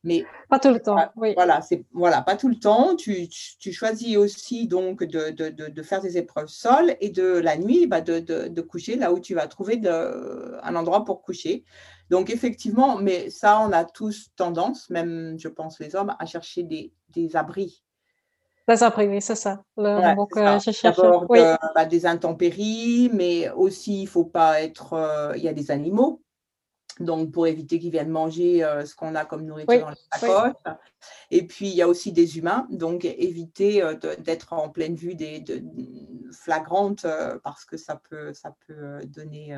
Mais, 0.03 0.23
pas 0.49 0.59
tout 0.59 0.69
le 0.69 0.79
temps. 0.79 0.97
Oui. 1.15 1.33
Voilà, 1.33 1.61
c'est 1.61 1.83
voilà, 1.91 2.21
pas 2.21 2.35
tout 2.35 2.47
le 2.47 2.59
temps. 2.59 2.95
Tu, 2.95 3.27
tu 3.59 3.73
choisis 3.73 4.17
aussi 4.17 4.67
donc 4.67 5.03
de, 5.03 5.31
de, 5.31 5.49
de, 5.49 5.81
faire 5.81 5.99
des 5.99 6.19
épreuves 6.19 6.47
seules 6.47 6.95
et 7.01 7.09
de 7.09 7.25
la 7.25 7.57
nuit, 7.57 7.87
bah, 7.87 8.01
de, 8.01 8.61
coucher 8.61 8.97
là 8.97 9.11
où 9.11 9.19
tu 9.19 9.33
vas 9.33 9.47
trouver 9.47 9.81
un 9.87 10.75
endroit 10.75 11.05
pour 11.05 11.23
coucher. 11.23 11.65
Donc, 12.09 12.29
effectivement, 12.29 12.97
mais 12.97 13.29
ça, 13.29 13.59
on 13.59 13.71
a 13.71 13.83
tous 13.83 14.29
tendance, 14.35 14.89
même 14.89 15.37
je 15.39 15.47
pense 15.47 15.79
les 15.79 15.95
hommes, 15.95 16.15
à 16.19 16.25
chercher 16.25 16.63
des, 16.63 16.93
des 17.09 17.35
abris. 17.35 17.83
Des 18.67 18.83
abris, 18.83 19.07
oui, 19.07 19.21
c'est 19.21 19.35
ça. 19.35 19.63
Euh, 19.79 20.15
oui. 21.29 21.39
Euh, 21.39 21.55
bah, 21.75 21.85
des 21.85 22.05
intempéries, 22.05 23.09
mais 23.13 23.49
aussi, 23.51 24.03
il 24.03 24.07
faut 24.07 24.25
pas 24.25 24.61
être. 24.61 24.93
Euh, 24.93 25.33
il 25.35 25.43
y 25.43 25.47
a 25.47 25.53
des 25.53 25.71
animaux. 25.71 26.21
Donc, 26.99 27.31
pour 27.31 27.45
éviter 27.45 27.77
qu'ils 27.77 27.91
viennent 27.91 28.09
manger 28.09 28.61
ce 28.85 28.95
qu'on 28.95 29.15
a 29.15 29.25
comme 29.25 29.45
nourriture 29.45 29.81
dans 29.81 29.89
les 29.89 29.97
sacoches. 30.13 30.53
Et 31.29 31.45
puis, 31.45 31.67
il 31.67 31.75
y 31.75 31.81
a 31.81 31.89
aussi 31.89 32.13
des 32.13 32.37
humains. 32.37 32.67
Donc, 32.69 33.03
éviter 33.03 33.83
d'être 34.19 34.53
en 34.53 34.69
pleine 34.69 34.95
vue 34.95 35.13
des, 35.13 35.41
de, 35.41 35.61
flagrantes 36.31 37.05
parce 37.43 37.65
que 37.65 37.75
ça 37.75 37.99
peut, 38.09 38.33
ça 38.33 38.55
peut 38.65 39.01
donner 39.07 39.53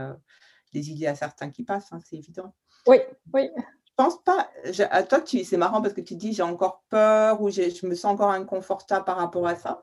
des 0.78 0.92
idées 0.92 1.08
à 1.08 1.16
certains 1.16 1.50
qui 1.50 1.64
passent, 1.64 1.92
hein, 1.92 2.00
c'est 2.06 2.18
évident. 2.18 2.54
Oui, 2.86 2.98
oui. 3.34 3.50
Je 3.56 3.92
pense 3.96 4.22
pas. 4.24 4.50
à 4.92 5.04
toi, 5.04 5.22
tu, 5.22 5.44
c'est 5.44 5.58
marrant 5.58 5.82
parce 5.82 5.94
que 5.94 6.02
tu 6.02 6.16
dis 6.16 6.34
j'ai 6.34 6.44
encore 6.44 6.84
peur 6.90 7.42
ou 7.42 7.50
je 7.50 7.86
me 7.86 7.96
sens 7.96 8.14
encore 8.14 8.30
inconfortable 8.30 9.06
par 9.06 9.18
rapport 9.18 9.48
à 9.48 9.56
ça. 9.56 9.82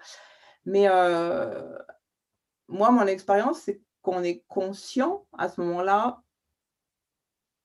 Mais 0.66 0.86
euh, 0.88 1.76
moi, 2.68 2.90
mon 2.92 3.06
expérience, 3.06 3.60
c'est 3.60 3.82
qu'on 4.02 4.22
est 4.22 4.44
conscient 4.48 5.26
à 5.36 5.48
ce 5.48 5.60
moment-là. 5.60 6.22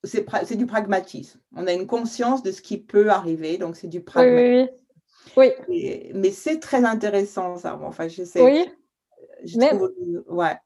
C'est, 0.06 0.56
du 0.56 0.66
pragmatisme. 0.66 1.42
On 1.56 1.68
a 1.68 1.74
une 1.74 1.86
conscience 1.86 2.42
de 2.42 2.52
ce 2.52 2.62
qui 2.62 2.78
peut 2.78 3.10
arriver, 3.10 3.58
donc 3.58 3.76
c'est 3.76 3.88
du 3.88 4.02
pragmatisme. 4.02 4.74
Oui, 5.38 5.52
oui. 5.68 6.12
mais 6.16 6.32
c'est 6.32 6.60
très 6.60 6.86
intéressant, 6.86 7.58
ça. 7.58 7.78
Enfin, 7.84 8.08
je 8.08 8.24
sais. 8.24 8.42
Oui. 8.42 8.72
Je 9.44 9.60
trouve, 9.60 9.94
ouais. 10.30 10.58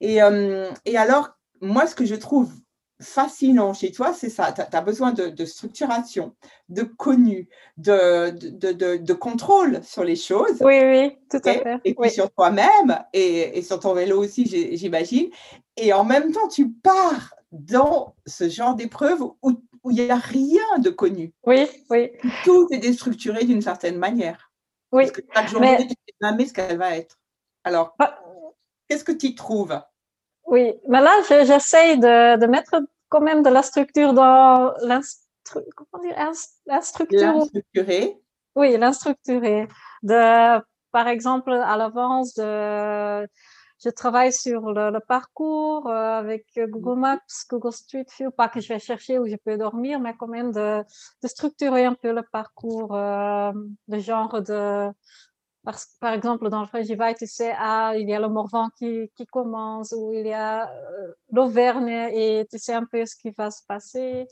Et, 0.00 0.22
euh, 0.22 0.70
et 0.84 0.96
alors, 0.96 1.35
moi, 1.60 1.86
ce 1.86 1.94
que 1.94 2.04
je 2.04 2.14
trouve 2.14 2.52
fascinant 3.00 3.74
chez 3.74 3.92
toi, 3.92 4.12
c'est 4.12 4.30
ça. 4.30 4.52
Tu 4.52 4.60
as, 4.60 4.80
besoin 4.80 5.12
de, 5.12 5.44
structuration, 5.44 6.34
de 6.68 6.82
connu, 6.82 7.48
de, 7.76 8.30
de, 8.30 9.12
contrôle 9.12 9.82
sur 9.82 10.04
les 10.04 10.16
choses. 10.16 10.60
Oui, 10.60 10.78
oui, 10.82 11.18
tout 11.30 11.40
à 11.44 11.52
fait. 11.52 11.80
Et 11.84 11.94
puis 11.94 12.10
sur 12.10 12.30
toi-même 12.30 13.04
et, 13.12 13.60
sur 13.62 13.80
ton 13.80 13.92
vélo 13.94 14.22
aussi, 14.22 14.46
j'imagine. 14.76 15.28
Et 15.76 15.92
en 15.92 16.04
même 16.04 16.32
temps, 16.32 16.48
tu 16.48 16.70
pars 16.70 17.34
dans 17.52 18.14
ce 18.26 18.48
genre 18.48 18.74
d'épreuve 18.74 19.22
où 19.42 19.90
il 19.90 20.04
n'y 20.04 20.10
a 20.10 20.16
rien 20.16 20.78
de 20.78 20.90
connu. 20.90 21.32
Oui, 21.44 21.66
oui. 21.90 22.12
Tout 22.44 22.68
est 22.70 22.78
déstructuré 22.78 23.44
d'une 23.44 23.62
certaine 23.62 23.98
manière. 23.98 24.50
Oui. 24.92 25.04
Parce 25.04 25.12
que 25.12 25.20
chaque 25.34 25.48
journée, 25.48 25.76
tu 25.78 25.84
ne 25.84 25.88
sais 25.88 26.14
jamais 26.20 26.46
ce 26.46 26.52
qu'elle 26.52 26.78
va 26.78 26.96
être. 26.96 27.18
Alors, 27.64 27.94
ah. 27.98 28.18
qu'est-ce 28.88 29.04
que 29.04 29.12
tu 29.12 29.34
trouves? 29.34 29.78
Oui, 30.46 30.74
mais 30.88 31.00
là, 31.00 31.12
j'essaye 31.28 31.98
de, 31.98 32.38
de, 32.38 32.46
mettre 32.46 32.80
quand 33.08 33.20
même 33.20 33.42
de 33.42 33.50
la 33.50 33.62
structure 33.62 34.12
dans 34.12 34.72
l'instructure. 34.82 35.64
Oui, 38.54 38.76
l'instructuré. 38.76 39.68
De, 40.02 40.62
par 40.92 41.08
exemple, 41.08 41.52
à 41.52 41.76
l'avance, 41.76 42.34
de, 42.34 43.26
je 43.84 43.90
travaille 43.90 44.32
sur 44.32 44.72
le, 44.72 44.98
parcours 45.00 45.88
euh, 45.88 46.18
avec 46.18 46.46
Google 46.56 46.94
mhm. 46.94 47.00
Maps, 47.00 47.44
Google 47.50 47.72
Street 47.72 48.06
View, 48.16 48.30
pas 48.30 48.48
que 48.48 48.60
je 48.60 48.68
vais 48.68 48.78
chercher 48.78 49.18
où 49.18 49.26
je 49.26 49.36
peux 49.36 49.58
dormir, 49.58 50.00
mais 50.00 50.14
quand 50.16 50.28
même 50.28 50.52
de, 50.52 50.82
de 51.22 51.28
structurer 51.28 51.84
un 51.84 51.94
peu 51.94 52.12
le 52.12 52.22
parcours, 52.22 52.94
euh, 52.94 53.52
le 53.88 53.98
genre 53.98 54.40
de 54.42 54.88
parce, 55.66 55.96
par 55.98 56.14
exemple, 56.14 56.48
dans 56.48 56.60
le 56.60 56.68
Frégivaille, 56.68 57.16
tu 57.16 57.26
sais, 57.26 57.52
ah, 57.58 57.94
il 57.96 58.08
y 58.08 58.14
a 58.14 58.20
le 58.20 58.28
Morvan 58.28 58.68
qui, 58.78 59.10
qui 59.16 59.26
commence, 59.26 59.92
ou 59.98 60.12
il 60.12 60.28
y 60.28 60.32
a 60.32 60.70
euh, 60.70 61.12
l'Auvergne, 61.32 62.08
et 62.14 62.46
tu 62.48 62.56
sais 62.56 62.74
un 62.74 62.84
peu 62.84 63.04
ce 63.04 63.16
qui 63.16 63.30
va 63.30 63.50
se 63.50 63.64
passer. 63.66 64.28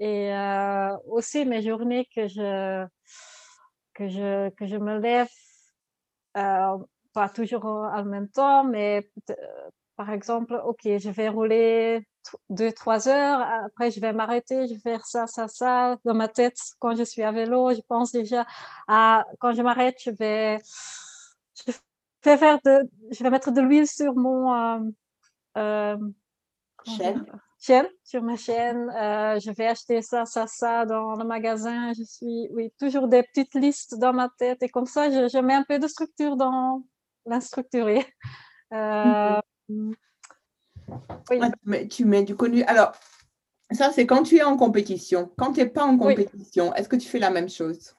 Et 0.00 0.34
euh, 0.34 0.96
aussi 1.06 1.46
mes 1.46 1.62
journées 1.62 2.08
que 2.12 2.26
je, 2.26 2.84
que 3.94 4.08
je, 4.08 4.50
que 4.50 4.66
je 4.66 4.76
me 4.76 4.98
lève, 4.98 5.28
euh, 6.36 6.78
pas 7.12 7.28
toujours 7.28 7.66
en 7.66 8.04
même 8.04 8.28
temps, 8.28 8.64
mais 8.64 9.08
par 9.94 10.10
exemple, 10.10 10.60
OK, 10.66 10.80
je 10.84 11.10
vais 11.10 11.28
rouler 11.28 12.04
deux, 12.50 12.72
trois 12.72 13.08
heures, 13.08 13.40
après 13.66 13.90
je 13.90 14.00
vais 14.00 14.12
m'arrêter, 14.12 14.66
je 14.66 14.74
vais 14.74 14.80
faire 14.80 15.06
ça, 15.06 15.26
ça, 15.26 15.48
ça. 15.48 15.96
Dans 16.04 16.14
ma 16.14 16.28
tête, 16.28 16.58
quand 16.78 16.96
je 16.96 17.04
suis 17.04 17.22
à 17.22 17.32
vélo, 17.32 17.72
je 17.74 17.80
pense 17.88 18.12
déjà 18.12 18.46
à, 18.88 19.24
quand 19.40 19.54
je 19.54 19.62
m'arrête, 19.62 19.96
je 20.04 20.10
vais, 20.10 20.58
je 21.66 21.72
vais 22.24 22.36
faire 22.36 22.58
de, 22.64 22.88
je 23.10 23.22
vais 23.22 23.30
mettre 23.30 23.50
de 23.50 23.60
l'huile 23.60 23.86
sur 23.86 24.14
mon, 24.14 24.54
euh, 24.54 24.78
euh, 25.56 25.96
chaîne. 26.84 27.26
chaîne, 27.58 27.88
sur 28.02 28.22
ma 28.22 28.36
chaîne. 28.36 28.90
Euh, 28.90 29.38
je 29.38 29.50
vais 29.50 29.66
acheter 29.66 30.02
ça, 30.02 30.24
ça, 30.24 30.46
ça 30.46 30.84
dans 30.86 31.14
le 31.14 31.24
magasin. 31.24 31.92
Je 31.92 32.02
suis, 32.02 32.48
oui, 32.52 32.72
toujours 32.78 33.08
des 33.08 33.22
petites 33.22 33.54
listes 33.54 33.96
dans 33.98 34.12
ma 34.12 34.28
tête 34.38 34.62
et 34.62 34.68
comme 34.68 34.86
ça, 34.86 35.10
je, 35.10 35.28
je 35.28 35.38
mets 35.38 35.54
un 35.54 35.64
peu 35.64 35.78
de 35.78 35.86
structure 35.86 36.36
dans 36.36 36.82
l'instructuré. 37.26 38.06
Euh, 38.72 39.40
oui. 41.30 41.40
mais 41.64 41.88
tu 41.88 42.04
mets 42.04 42.22
du 42.22 42.36
connu. 42.36 42.62
Alors, 42.64 42.92
ça, 43.70 43.90
c'est 43.90 44.06
quand 44.06 44.22
tu 44.22 44.36
es 44.36 44.42
en 44.42 44.56
compétition. 44.56 45.30
Quand 45.36 45.52
tu 45.52 45.60
n'es 45.60 45.68
pas 45.68 45.84
en 45.84 45.96
compétition, 45.98 46.74
est-ce 46.74 46.88
que 46.88 46.96
tu 46.96 47.08
fais 47.08 47.18
la 47.18 47.30
même 47.30 47.48
chose? 47.48 47.94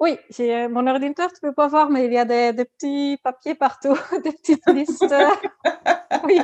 Oui, 0.00 0.18
j'ai 0.30 0.66
mon 0.66 0.86
ordinateur, 0.86 1.28
tu 1.28 1.40
ne 1.42 1.50
peux 1.50 1.54
pas 1.54 1.68
voir, 1.68 1.90
mais 1.90 2.06
il 2.06 2.12
y 2.12 2.18
a 2.18 2.24
des, 2.24 2.64
petits 2.64 3.18
papiers 3.22 3.54
partout, 3.54 3.94
des 4.24 4.32
petites 4.32 4.66
listes. 4.70 5.04
oui. 6.24 6.40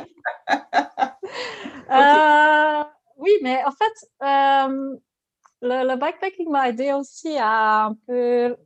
Euh, 1.91 2.85
oui, 3.17 3.31
mais 3.43 3.65
en 3.65 3.71
fait, 3.71 4.09
euh, 4.23 4.97
le, 5.63 5.89
le, 5.89 5.97
backpacking 5.97 6.51
m'a 6.51 6.69
aidé 6.69 6.93
aussi 6.93 7.39
à 7.39 7.87
un 7.87 7.95
peu 8.07 8.57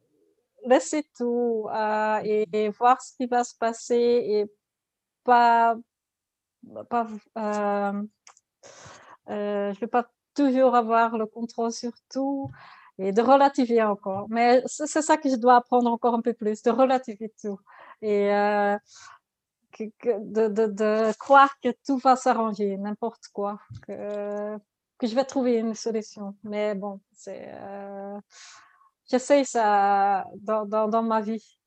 laisser 0.67 1.05
tout 1.17 1.69
euh, 1.73 2.21
et, 2.25 2.69
voir 2.71 3.01
ce 3.01 3.15
qui 3.17 3.27
va 3.27 3.45
se 3.45 3.55
passer 3.57 3.95
et 3.97 4.47
pas, 5.25 5.77
pas 6.89 7.07
euh, 7.39 8.03
euh, 9.31 9.73
vais 9.81 9.87
pas 9.87 10.11
toujours 10.35 10.75
avoir 10.75 11.17
le 11.19 11.27
contrôle 11.27 11.73
sur 11.73 11.93
tout 12.13 12.51
et 12.99 13.13
de 13.13 13.23
relativiser 13.23 13.83
encore. 13.83 14.27
Mais 14.29 14.63
c'est 14.67 15.03
ça 15.03 15.17
que 15.17 15.29
je 15.29 15.37
dois 15.37 15.57
apprendre 15.57 15.91
encore 15.91 16.15
un 16.15 16.21
peu 16.21 16.35
plus, 16.35 16.63
de 16.63 16.71
relativiser 16.71 17.33
tout 17.41 17.59
et 18.03 18.33
euh, 18.35 18.77
de, 19.79 21.13
croire 21.19 21.59
que 21.61 21.69
tout 21.87 21.99
va 21.99 22.17
s'arranger, 22.17 22.77
n'importe 22.77 23.29
quoi. 23.33 23.61
Que, 23.87 24.59
je 25.03 25.15
vais 25.15 25.25
trouver 25.25 25.57
une 25.57 25.75
solution. 25.75 26.37
Mais 26.45 26.75
bon, 26.75 27.01
c'est, 27.13 27.49
euh, 27.49 28.19
j'essaye 29.11 29.47
ça 29.47 30.27
dans, 30.43 31.03
ma 31.03 31.21
vie, 31.21 31.59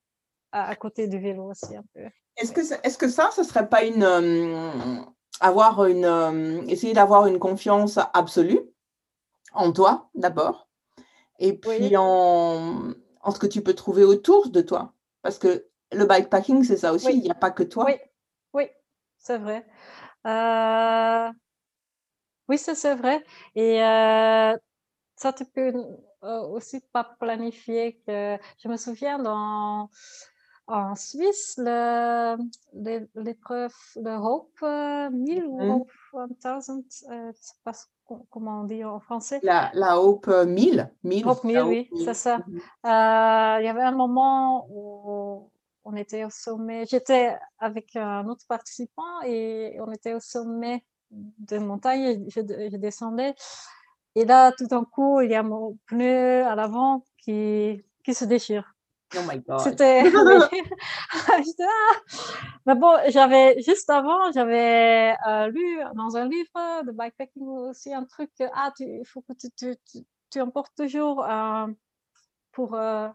à, 0.52 0.76
côté 0.76 1.08
du 1.08 1.20
vélo 1.20 1.50
aussi 1.50 1.76
un 1.76 1.84
peu. 1.94 2.04
Est-ce 2.38 2.52
que, 2.52 2.62
est-ce 2.86 2.98
que 2.98 3.10
ça, 3.10 3.30
ce 3.36 3.44
serait 3.44 3.70
pas 3.70 3.84
une, 3.84 4.04
euh, 4.04 5.02
avoir 5.40 5.86
une, 5.86 6.06
euh, 6.06 6.62
essayer 6.68 6.94
d'avoir 6.94 7.28
une 7.28 7.40
confiance 7.40 8.00
absolue 8.14 8.60
en 9.54 9.72
toi 9.72 10.10
d'abord, 10.16 10.68
et 11.38 11.54
puis 11.54 11.96
en, 11.96 12.94
en, 13.22 13.32
ce 13.32 13.40
que 13.40 13.46
tu 13.46 13.62
peux 13.62 13.76
trouver 13.76 14.04
autour 14.04 14.50
de 14.50 14.62
toi, 14.62 14.94
parce 15.22 15.38
que 15.38 15.68
le 15.92 16.06
bikepacking, 16.06 16.64
c'est 16.64 16.78
ça 16.78 16.92
aussi, 16.92 17.14
il 17.14 17.22
n'y 17.22 17.30
a 17.30 17.36
pas 17.36 17.52
que 17.52 17.64
toi. 17.64 17.86
Oui, 17.86 17.94
oui 18.54 18.70
c'est 19.20 19.38
vrai. 19.38 19.66
Euh, 20.26 21.32
oui, 22.50 22.58
ça 22.58 22.74
c'est 22.74 22.96
vrai. 22.96 23.24
Et 23.56 23.78
ça, 25.16 25.32
tu 25.32 25.46
peux 25.46 25.72
aussi 26.22 26.82
pas 26.92 27.04
planifier 27.20 28.02
que. 28.08 28.38
Je 28.58 28.68
me 28.68 28.78
souviens 28.78 29.20
dans, 29.20 29.90
en 30.68 30.96
Suisse, 30.96 31.60
l'épreuve 32.74 33.74
de 33.96 34.10
Hope 34.10 34.62
1000 35.12 35.46
ou 35.46 35.62
mmh. 35.62 35.70
Hope 35.70 35.92
1000, 36.14 36.38
je 36.42 36.72
ne 36.72 36.82
sais 36.90 37.56
pas 37.64 37.74
comment 38.30 38.62
on 38.62 38.64
dit 38.64 38.84
en 38.84 39.00
français. 39.00 39.40
La, 39.44 39.72
la 39.74 40.00
Hope 40.00 40.28
1000. 40.28 40.90
1000 41.04 41.28
Hope 41.28 41.44
1000, 41.44 41.62
oui, 41.64 41.90
c'est 42.06 42.14
ça. 42.14 42.38
Mmh. 42.38 42.60
il 42.86 43.66
y 43.66 43.70
avait 43.70 43.84
un 43.84 43.92
moment 43.92 44.68
où 44.70 45.50
on 45.86 45.96
était 45.96 46.24
au 46.24 46.30
sommet. 46.30 46.86
J'étais 46.86 47.36
avec 47.60 47.96
un 47.96 48.28
autre 48.28 48.46
participant 48.48 49.22
et 49.26 49.78
on 49.80 49.92
était 49.92 50.14
au 50.14 50.20
sommet 50.20 50.86
de 51.12 51.58
montagne. 51.58 52.26
Je, 52.30 52.42
je, 52.42 52.78
descendais. 52.78 53.36
Et 54.16 54.26
là, 54.26 54.52
tout 54.52 54.68
d'un 54.68 54.86
coup, 54.86 55.22
il 55.22 55.32
y 55.32 55.36
a 55.36 55.44
mon 55.44 55.78
pneu 55.88 56.46
à 56.46 56.56
l'avant 56.56 57.04
qui, 57.18 57.84
qui 58.04 58.14
se 58.14 58.26
déchire. 58.26 58.73
Oh 59.16 59.22
my 59.28 59.40
God. 59.40 59.60
C'était. 59.60 60.04
Mais 62.66 62.76
bon, 62.76 62.98
j'avais 63.10 63.62
juste 63.62 63.90
avant, 63.90 64.32
j'avais 64.32 65.16
euh, 65.28 65.48
lu 65.48 65.80
dans 65.96 66.16
un 66.18 66.28
livre 66.28 66.84
de 66.86 66.92
bikepacking 66.92 67.48
aussi 67.48 67.94
un 67.94 68.06
truc 68.06 68.32
que 68.38 68.44
ah, 68.54 68.72
il 68.80 69.06
faut 69.06 69.22
que 69.22 69.34
tu, 69.34 69.50
tu, 69.58 69.76
tu, 70.30 70.42
emportes 70.42 70.74
toujours 70.76 71.26
euh, 71.26 71.68
pour 72.52 72.76
euh, 72.76 73.08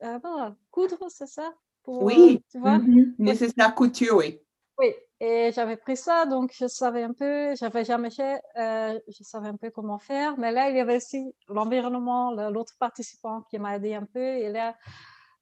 ah, 0.00 0.54
coudre, 0.70 0.98
c'est 1.08 1.28
ça? 1.28 1.52
Pour, 1.82 2.02
Oui, 2.02 2.42
tu 2.50 2.58
vois? 2.58 2.78
Mm-hmm. 2.78 3.14
nécessaire 3.18 3.74
couture, 3.74 4.16
oui. 4.16 4.40
Oui, 4.80 4.94
et 5.20 5.52
j'avais 5.52 5.76
pris 5.76 5.96
ça, 5.96 6.24
donc 6.24 6.52
je 6.58 6.66
savais 6.66 7.02
un 7.02 7.12
peu, 7.12 7.54
j'avais 7.54 7.84
jamais 7.84 8.10
fait, 8.10 8.40
euh, 8.56 8.98
je 9.08 9.22
savais 9.22 9.48
un 9.48 9.56
peu 9.56 9.70
comment 9.70 9.98
faire, 9.98 10.38
mais 10.38 10.52
là, 10.52 10.70
il 10.70 10.76
y 10.76 10.80
avait 10.80 10.96
aussi 10.96 11.34
l'environnement, 11.48 12.32
l'autre 12.48 12.72
participant 12.78 13.42
qui 13.42 13.58
m'a 13.58 13.76
aidé 13.76 13.92
un 13.92 14.06
peu, 14.06 14.38
et 14.38 14.48
là, 14.48 14.74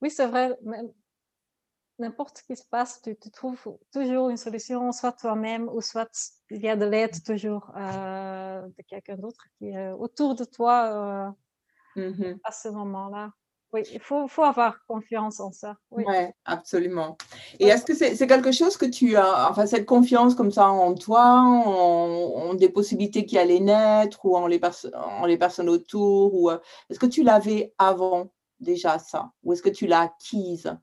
oui, 0.03 0.11
c'est 0.11 0.27
vrai, 0.27 0.59
n'importe 2.01 2.39
ce 2.39 2.43
qui 2.43 2.57
se 2.57 2.67
passe, 2.69 3.01
tu, 3.01 3.17
trouves 3.31 3.79
toujours 3.93 4.29
une 4.31 4.37
solution, 4.37 4.91
soit 4.91 5.13
toi-même, 5.13 5.69
ou 5.69 5.81
soit 5.83 6.11
il 6.51 6.61
y 6.61 6.69
a 6.69 6.75
de 6.75 6.85
l'aide 6.85 7.23
toujours 7.23 7.71
euh, 7.77 8.63
de 8.63 8.83
quelqu'un 8.89 9.17
d'autre 9.17 9.45
qui 9.59 9.69
est 9.69 9.93
autour 9.93 10.35
de 10.35 10.45
toi 10.45 11.35
euh, 11.97 12.11
mm-hmm. 12.11 12.41
à 12.43 12.51
ce 12.51 12.71
moment-là. 12.71 13.33
Oui, 13.73 13.83
il 13.93 14.01
faut, 14.01 14.27
faut, 14.29 14.45
avoir 14.45 14.85
confiance 14.87 15.41
en 15.41 15.53
ça. 15.53 15.77
Oui, 15.91 16.05
ouais, 16.05 16.35
absolument. 16.47 17.19
Et 17.59 17.67
est-ce 17.67 17.85
que 17.85 17.95
c'est 17.95 18.27
quelque 18.27 18.51
chose 18.51 18.79
que 18.79 18.87
tu 18.87 19.15
as, 19.17 19.51
enfin, 19.51 19.67
cette 19.67 19.85
confiance 19.85 20.35
comme 20.35 20.51
ça 20.51 20.69
en 20.69 20.95
toi, 20.95 21.43
en, 21.43 22.55
des 22.55 22.71
possibilités 22.71 23.27
qui 23.27 23.39
allaient 23.39 23.61
naître 23.61 24.25
ou 24.25 24.37
en 24.37 24.47
les, 24.47 24.61
en 24.95 25.27
les 25.27 25.37
personnes 25.37 25.69
autour, 25.69 26.35
ou 26.35 26.51
euh, 26.51 26.59
est-ce 26.89 26.99
que 26.99 27.07
tu 27.07 27.23
l'avais 27.23 27.75
avant 27.77 28.31
déjà 28.59 28.99
ça, 28.99 29.33
ou 29.43 29.53
est-ce 29.53 29.63
que 29.63 29.69
tu 29.69 29.87
l'as 29.87 30.01
acquise 30.01 30.75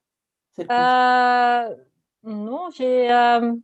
euh, 0.59 1.75
Non, 2.23 2.69
j'ai 2.69 3.11
euh, 3.11 3.55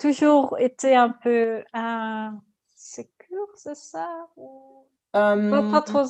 toujours 0.00 0.58
été 0.58 0.96
un 0.96 1.10
peu 1.10 1.62
insécure, 1.72 3.46
c'est 3.54 3.76
ça 3.76 4.08
pas, 5.12 5.82
trop 5.82 6.04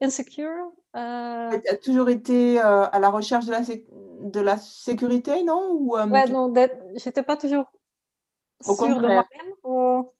insecure 0.00 0.72
euh... 0.96 1.58
Tu 1.60 1.68
as 1.68 1.76
toujours 1.76 2.08
été 2.08 2.60
euh, 2.60 2.86
à 2.86 2.98
la 2.98 3.10
recherche 3.10 3.44
de 3.46 3.52
la, 3.52 3.60
de 3.60 4.40
la 4.40 4.56
sécurité, 4.56 5.42
non? 5.42 5.72
Ou, 5.72 5.96
euh, 5.96 6.06
Ouais, 6.06 6.26
non, 6.26 6.52
j'étais 6.94 7.22
pas 7.22 7.36
toujours 7.36 7.70
au 8.66 8.74
sûre 8.74 9.00
de 9.00 9.06
moi-même. 9.06 9.52
Ou... 9.64 10.10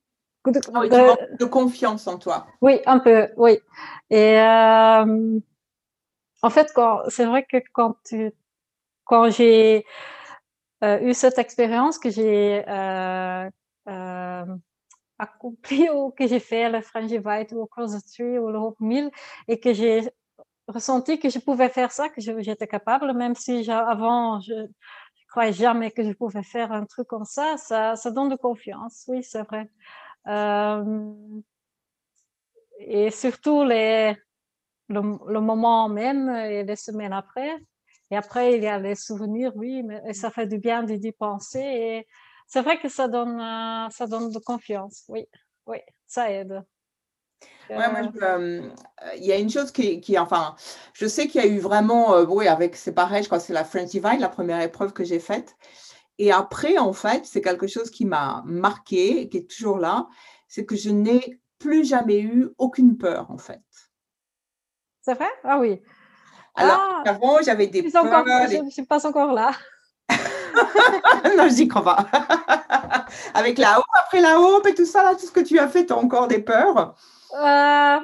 De, 0.44 0.60
de... 0.60 1.36
de, 1.38 1.44
confiance 1.44 2.06
en 2.06 2.18
toi. 2.18 2.46
Oui, 2.60 2.80
un 2.86 3.00
peu, 3.00 3.28
oui. 3.36 3.58
Et 4.10 4.38
euh, 4.38 5.40
en 6.42 6.50
fait, 6.50 6.72
c'est 7.08 7.24
vrai 7.24 7.44
que 7.44 7.56
quand, 7.72 7.96
tu, 8.04 8.30
quand 9.04 9.28
j'ai 9.30 9.84
eu 10.82 11.14
cette 11.14 11.38
expérience 11.38 11.98
que 11.98 12.10
j'ai 12.10 12.64
accompli 15.18 15.88
ou 15.90 16.10
que 16.10 16.26
j'ai 16.26 16.40
fait 16.40 16.70
le 16.70 16.80
Frangivite 16.80 17.52
ou 17.52 17.60
le 17.60 17.66
Cross 17.66 17.92
the 17.92 18.12
Tree 18.12 18.38
ou 18.38 18.50
le 18.50 18.58
Hope 18.58 18.80
1000 18.80 19.10
et 19.48 19.58
que 19.60 19.72
j'ai 19.72 20.08
ressenti 20.68 21.18
que 21.18 21.28
je 21.28 21.38
pouvais 21.38 21.68
faire 21.68 21.92
ça, 21.92 22.08
que 22.08 22.20
j'étais 22.20 22.66
capable, 22.66 23.12
même 23.14 23.34
si 23.34 23.70
avant, 23.70 24.40
je 24.40 24.54
ne 24.54 24.66
croyais 25.28 25.52
jamais 25.52 25.90
que 25.90 26.02
je 26.02 26.12
pouvais 26.12 26.42
faire 26.42 26.72
un 26.72 26.84
truc 26.84 27.06
comme 27.06 27.24
ça, 27.24 27.56
ça, 27.56 28.10
donne 28.10 28.28
de 28.28 28.36
confiance, 28.36 29.04
oui, 29.08 29.22
c'est 29.22 29.42
vrai. 29.42 29.70
Euh, 30.26 31.14
et 32.80 33.10
surtout 33.10 33.62
le, 33.64 34.14
le, 34.88 35.40
moment 35.40 35.88
même 35.88 36.28
et 36.28 36.64
les 36.64 36.76
semaines 36.76 37.12
après. 37.12 37.56
Et 38.10 38.16
après, 38.16 38.56
il 38.56 38.62
y 38.62 38.66
a 38.68 38.78
les 38.78 38.94
souvenirs, 38.94 39.52
oui, 39.56 39.82
mais 39.82 40.12
ça 40.12 40.30
fait 40.30 40.46
du 40.46 40.58
bien 40.58 40.82
d'y 40.84 41.12
penser. 41.12 41.60
Et 41.60 42.06
c'est 42.46 42.62
vrai 42.62 42.78
que 42.78 42.88
ça 42.88 43.08
donne, 43.08 43.40
euh, 43.40 43.88
ça 43.90 44.06
donne 44.06 44.30
de 44.30 44.38
confiance, 44.38 45.04
oui, 45.08 45.26
oui, 45.66 45.78
ça 46.06 46.30
aide. 46.30 46.62
Ouais, 47.68 47.90
moi, 47.90 48.10
euh, 48.22 48.70
il 49.16 49.24
y 49.24 49.32
a 49.32 49.36
une 49.36 49.50
chose 49.50 49.72
qui, 49.72 50.00
qui 50.00 50.16
enfin, 50.18 50.54
je 50.92 51.06
sais 51.06 51.26
qu'il 51.26 51.40
y 51.40 51.44
a 51.44 51.48
eu 51.48 51.58
vraiment, 51.58 52.14
euh, 52.14 52.24
oui, 52.24 52.46
avec, 52.46 52.76
c'est 52.76 52.92
pareil, 52.92 53.22
je 53.22 53.28
crois 53.28 53.38
que 53.38 53.44
c'est 53.44 53.52
la 53.52 53.64
French 53.64 53.90
Divine, 53.90 54.20
la 54.20 54.28
première 54.28 54.60
épreuve 54.60 54.92
que 54.92 55.04
j'ai 55.04 55.18
faite. 55.18 55.56
Et 56.18 56.32
après, 56.32 56.78
en 56.78 56.92
fait, 56.92 57.26
c'est 57.26 57.42
quelque 57.42 57.66
chose 57.66 57.90
qui 57.90 58.06
m'a 58.06 58.42
marqué, 58.46 59.28
qui 59.28 59.38
est 59.38 59.50
toujours 59.50 59.78
là, 59.78 60.06
c'est 60.48 60.64
que 60.64 60.76
je 60.76 60.90
n'ai 60.90 61.40
plus 61.58 61.84
jamais 61.84 62.20
eu 62.20 62.48
aucune 62.56 62.96
peur, 62.96 63.30
en 63.30 63.38
fait. 63.38 63.60
C'est 65.02 65.14
vrai? 65.14 65.28
Ah 65.42 65.58
oui. 65.58 65.82
Alors, 66.54 66.80
ah, 66.80 67.02
avant, 67.06 67.38
j'avais 67.42 67.66
des 67.66 67.82
peurs. 67.82 68.24
je 68.48 68.62
ne 68.62 68.70
suis 68.70 68.86
pas 68.86 69.06
encore 69.06 69.32
là. 69.32 69.50
non, 71.36 71.48
je 71.48 71.62
n'y 71.62 71.68
crois 71.68 71.84
pas. 71.84 72.06
Avec 73.34 73.58
la 73.58 73.78
haute, 73.78 73.84
après 73.98 74.20
la 74.20 74.40
haute 74.40 74.66
et 74.66 74.74
tout 74.74 74.86
ça, 74.86 75.02
là, 75.02 75.14
tout 75.14 75.26
ce 75.26 75.32
que 75.32 75.40
tu 75.40 75.58
as 75.58 75.68
fait, 75.68 75.86
tu 75.86 75.92
as 75.92 75.96
encore 75.96 76.28
des 76.28 76.40
peurs? 76.40 76.94
Euh, 77.34 78.00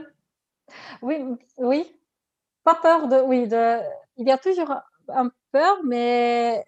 Oui, 1.02 1.16
oui. 1.58 1.96
Pas 2.64 2.74
peur 2.76 3.08
de. 3.08 3.20
Oui, 3.22 3.48
de, 3.48 3.80
il 4.16 4.26
y 4.28 4.30
a 4.32 4.38
toujours 4.38 4.72
un 5.08 5.30
peur, 5.52 5.78
mais 5.84 6.64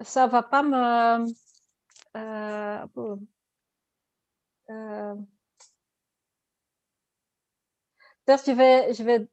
ça 0.00 0.26
va 0.26 0.42
pas 0.42 0.62
me. 0.62 1.26
Euh, 2.16 2.86
euh, 4.70 5.14
je 8.26 8.52
vais, 8.52 8.92
je 8.94 9.02
vais 9.02 9.28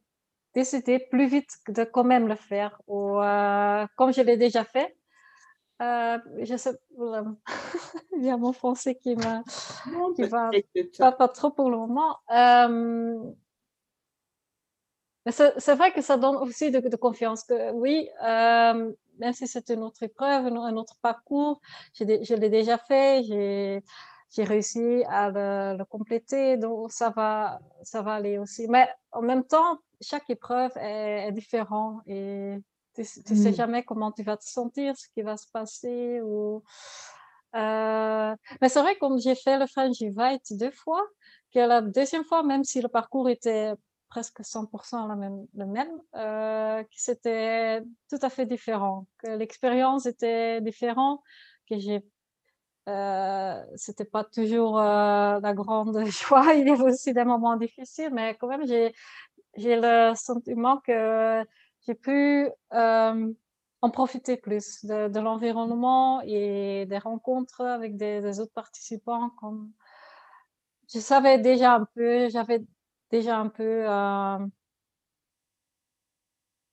décider 0.54 0.98
plus 0.98 1.26
vite 1.26 1.58
de 1.68 1.84
quand 1.84 2.04
même 2.04 2.28
le 2.28 2.36
faire. 2.36 2.80
Ou 2.86 3.20
euh, 3.20 3.86
comme 3.96 4.12
je 4.12 4.22
l'ai 4.22 4.36
déjà 4.36 4.64
fait, 4.64 4.96
euh, 5.82 6.18
je 6.42 6.56
sais, 6.56 6.70
il 8.16 8.24
y 8.24 8.30
a 8.30 8.36
mon 8.36 8.52
français 8.52 8.94
qui, 8.94 9.14
va 9.14 9.42
qui 10.14 10.22
va 10.22 10.50
pas, 10.98 11.12
pas, 11.12 11.28
trop 11.28 11.50
pour 11.50 11.70
le 11.70 11.76
moment. 11.76 12.18
Euh, 12.30 13.18
mais 15.26 15.32
c'est 15.32 15.74
vrai 15.74 15.92
que 15.92 16.00
ça 16.00 16.16
donne 16.16 16.36
aussi 16.36 16.70
de, 16.70 16.78
de 16.80 16.96
confiance. 16.96 17.44
Que, 17.44 17.72
oui, 17.72 18.08
euh, 18.24 18.92
même 19.18 19.32
si 19.32 19.46
c'est 19.46 19.68
une 19.70 19.82
autre 19.82 20.02
épreuve, 20.02 20.46
un 20.46 20.76
autre 20.76 20.96
parcours, 21.02 21.60
je 21.94 22.34
l'ai 22.34 22.48
déjà 22.48 22.78
fait, 22.78 23.22
j'ai 23.24 24.44
réussi 24.44 25.04
à 25.08 25.30
le, 25.30 25.76
le, 25.78 25.84
compléter, 25.84 26.56
donc 26.56 26.92
ça 26.92 27.10
va, 27.10 27.60
ça 27.82 28.02
va 28.02 28.14
aller 28.14 28.38
aussi. 28.38 28.66
Mais 28.68 28.88
en 29.12 29.20
même 29.22 29.44
temps, 29.44 29.78
chaque 30.00 30.30
épreuve 30.30 30.72
est, 30.76 31.28
est 31.28 31.32
différente 31.32 32.02
et 32.06 32.56
tu 33.04 33.34
ne 33.34 33.38
sais 33.38 33.50
mmh. 33.50 33.54
jamais 33.54 33.84
comment 33.84 34.12
tu 34.12 34.22
vas 34.22 34.36
te 34.36 34.44
sentir, 34.44 34.96
ce 34.96 35.08
qui 35.14 35.22
va 35.22 35.36
se 35.36 35.46
passer. 35.52 36.20
Ou... 36.22 36.62
Euh, 37.54 38.36
mais 38.60 38.68
c'est 38.68 38.80
vrai, 38.80 38.96
comme 38.96 39.18
j'ai 39.18 39.34
fait 39.34 39.58
le 39.58 39.66
Frangivite 39.66 40.52
deux 40.52 40.70
fois, 40.70 41.04
que 41.52 41.60
la 41.60 41.80
deuxième 41.80 42.24
fois, 42.24 42.42
même 42.42 42.64
si 42.64 42.80
le 42.80 42.88
parcours 42.88 43.28
était 43.28 43.72
presque 44.08 44.40
100% 44.40 45.08
le 45.08 45.16
même, 45.16 45.46
le 45.54 45.66
même 45.66 45.90
euh, 46.14 46.82
que 46.82 46.88
c'était 46.96 47.82
tout 48.08 48.18
à 48.22 48.30
fait 48.30 48.46
différent, 48.46 49.06
que 49.18 49.30
l'expérience 49.30 50.06
était 50.06 50.60
différente, 50.60 51.20
que 51.68 51.78
j'ai 51.78 52.02
euh, 52.88 53.64
c'était 53.74 54.04
pas 54.04 54.22
toujours 54.22 54.78
euh, 54.78 55.40
la 55.40 55.54
grande 55.54 56.04
joie. 56.06 56.54
Il 56.54 56.68
y 56.68 56.70
avait 56.70 56.82
aussi 56.84 57.12
des 57.12 57.24
moments 57.24 57.56
difficiles, 57.56 58.10
mais 58.12 58.36
quand 58.36 58.46
même, 58.46 58.66
j'ai, 58.66 58.94
j'ai 59.56 59.76
le 59.80 60.14
sentiment 60.14 60.78
que 60.78 61.42
j'ai 61.86 61.94
pu 61.94 62.48
euh, 62.72 63.32
en 63.80 63.90
profiter 63.90 64.36
plus 64.36 64.84
de, 64.84 65.18
l'environnement 65.20 66.20
et 66.22 66.86
des 66.86 66.98
rencontres 66.98 67.60
avec 67.60 67.96
des, 67.96 68.40
autres 68.40 68.52
participants. 68.52 69.30
Comme 69.40 69.70
je 70.92 70.98
savais 70.98 71.38
déjà 71.38 71.74
un 71.74 71.84
peu, 71.94 72.28
j'avais 72.28 72.64
déjà 73.10 73.38
un 73.38 73.48
peu, 73.48 73.86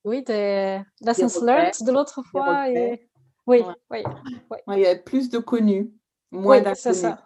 oui, 0.04 0.23
des 0.23 0.82
lessons 1.02 1.45
learned 1.45 1.73
de 1.82 1.91
l'autre 1.91 2.21
fois. 2.23 2.69
Et... 2.69 3.10
Oui, 3.45 3.63
oui, 3.89 4.04
oui. 4.49 4.63
Il 4.69 4.80
y 4.80 4.88
a 4.88 4.95
plus 4.95 5.30
de 5.30 5.38
connus. 5.38 5.93
Moins 6.32 6.63
oui, 6.63 6.71
c'est 6.76 6.93
ça. 6.93 7.26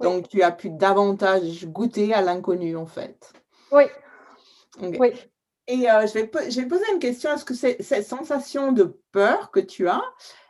Donc, 0.00 0.28
tu 0.28 0.42
as 0.42 0.52
pu 0.52 0.70
davantage 0.70 1.66
goûter 1.66 2.12
à 2.14 2.20
l'inconnu, 2.20 2.76
en 2.76 2.86
fait. 2.86 3.32
Oui. 3.72 3.84
Oui. 4.80 5.12
Et 5.68 5.90
euh, 5.90 6.06
je, 6.06 6.14
vais, 6.14 6.30
je 6.50 6.60
vais 6.60 6.66
poser 6.66 6.84
une 6.92 6.98
question. 6.98 7.32
Est-ce 7.32 7.44
que 7.44 7.54
cette 7.54 8.06
sensation 8.06 8.72
de 8.72 8.98
peur 9.12 9.50
que 9.50 9.60
tu 9.60 9.88
as, 9.88 10.02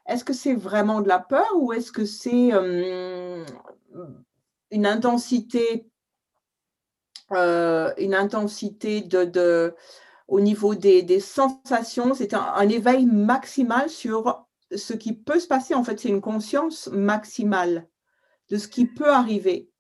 est-ce 0.07 0.25
que 0.25 0.33
c'est 0.33 0.55
vraiment 0.55 1.01
de 1.01 1.09
la 1.09 1.19
peur 1.19 1.51
ou 1.57 1.73
est-ce 1.73 1.91
que 1.91 2.05
c'est 2.05 2.53
euh, 2.53 3.45
une 4.71 4.87
intensité, 4.87 5.89
euh, 7.33 7.93
une 7.99 8.15
intensité 8.15 9.01
de, 9.01 9.25
de, 9.25 9.75
au 10.29 10.41
niveau 10.41 10.75
des, 10.75 11.03
des 11.03 11.21
sensations, 11.21 12.15
c'est 12.15 12.35
un, 12.35 12.53
un, 12.55 12.69
éveil 12.69 13.07
maximal 13.07 13.89
sur 13.89 14.47
ce 14.75 14.93
qui 14.93 15.13
peut 15.13 15.41
se 15.41 15.47
passer, 15.47 15.75
en 15.75 15.85
fait, 15.85 15.99
c'est 15.99 16.09
une 16.09 16.21
conscience 16.21 16.89
maximale 16.89 17.89
de 18.51 18.59
ce 18.59 18.69
qui 18.69 18.87
peut 18.87 19.11
arriver. 19.11 19.71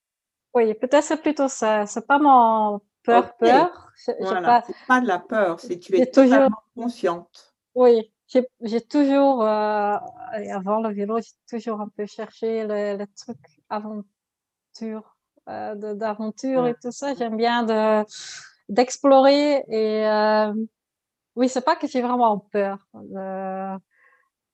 Oui, 0.55 0.73
peut-être 0.75 1.05
c'est 1.05 1.21
plutôt 1.21 1.49
ça. 1.49 1.87
C'est 1.87 2.07
pas 2.07 2.19
mon 2.19 2.81
peur, 3.03 3.37
peur. 3.37 3.86
Voilà, 4.21 4.63
pas... 4.63 4.65
pas 4.87 5.01
de 5.01 5.07
la 5.07 5.19
peur, 5.19 5.61
c'est 5.61 5.79
tu 5.79 5.97
es 5.97 6.07
toujours... 6.07 6.51
consciente. 6.75 7.55
Oui, 7.75 8.13
j'ai 8.61 8.81
toujours, 8.81 9.43
euh, 9.43 9.97
avant 10.51 10.81
le 10.81 10.93
vélo, 10.93 11.19
j'ai 11.19 11.33
toujours 11.49 11.81
un 11.81 11.89
peu 11.89 12.07
cherché 12.07 12.65
le, 12.65 12.97
le 12.97 13.07
truc 13.07 13.39
aventure, 13.69 15.17
euh, 15.49 15.95
d'aventure 15.95 16.67
et 16.67 16.75
tout 16.75 16.93
ça. 16.93 17.15
J'aime 17.15 17.37
bien 17.37 17.63
de 17.63 18.05
d'explorer 18.69 19.65
et 19.69 20.07
euh, 20.07 20.53
oui, 21.37 21.49
c'est 21.49 21.65
pas 21.65 21.77
que 21.77 21.87
j'ai 21.87 22.03
vraiment 22.03 22.39
peur 22.39 22.79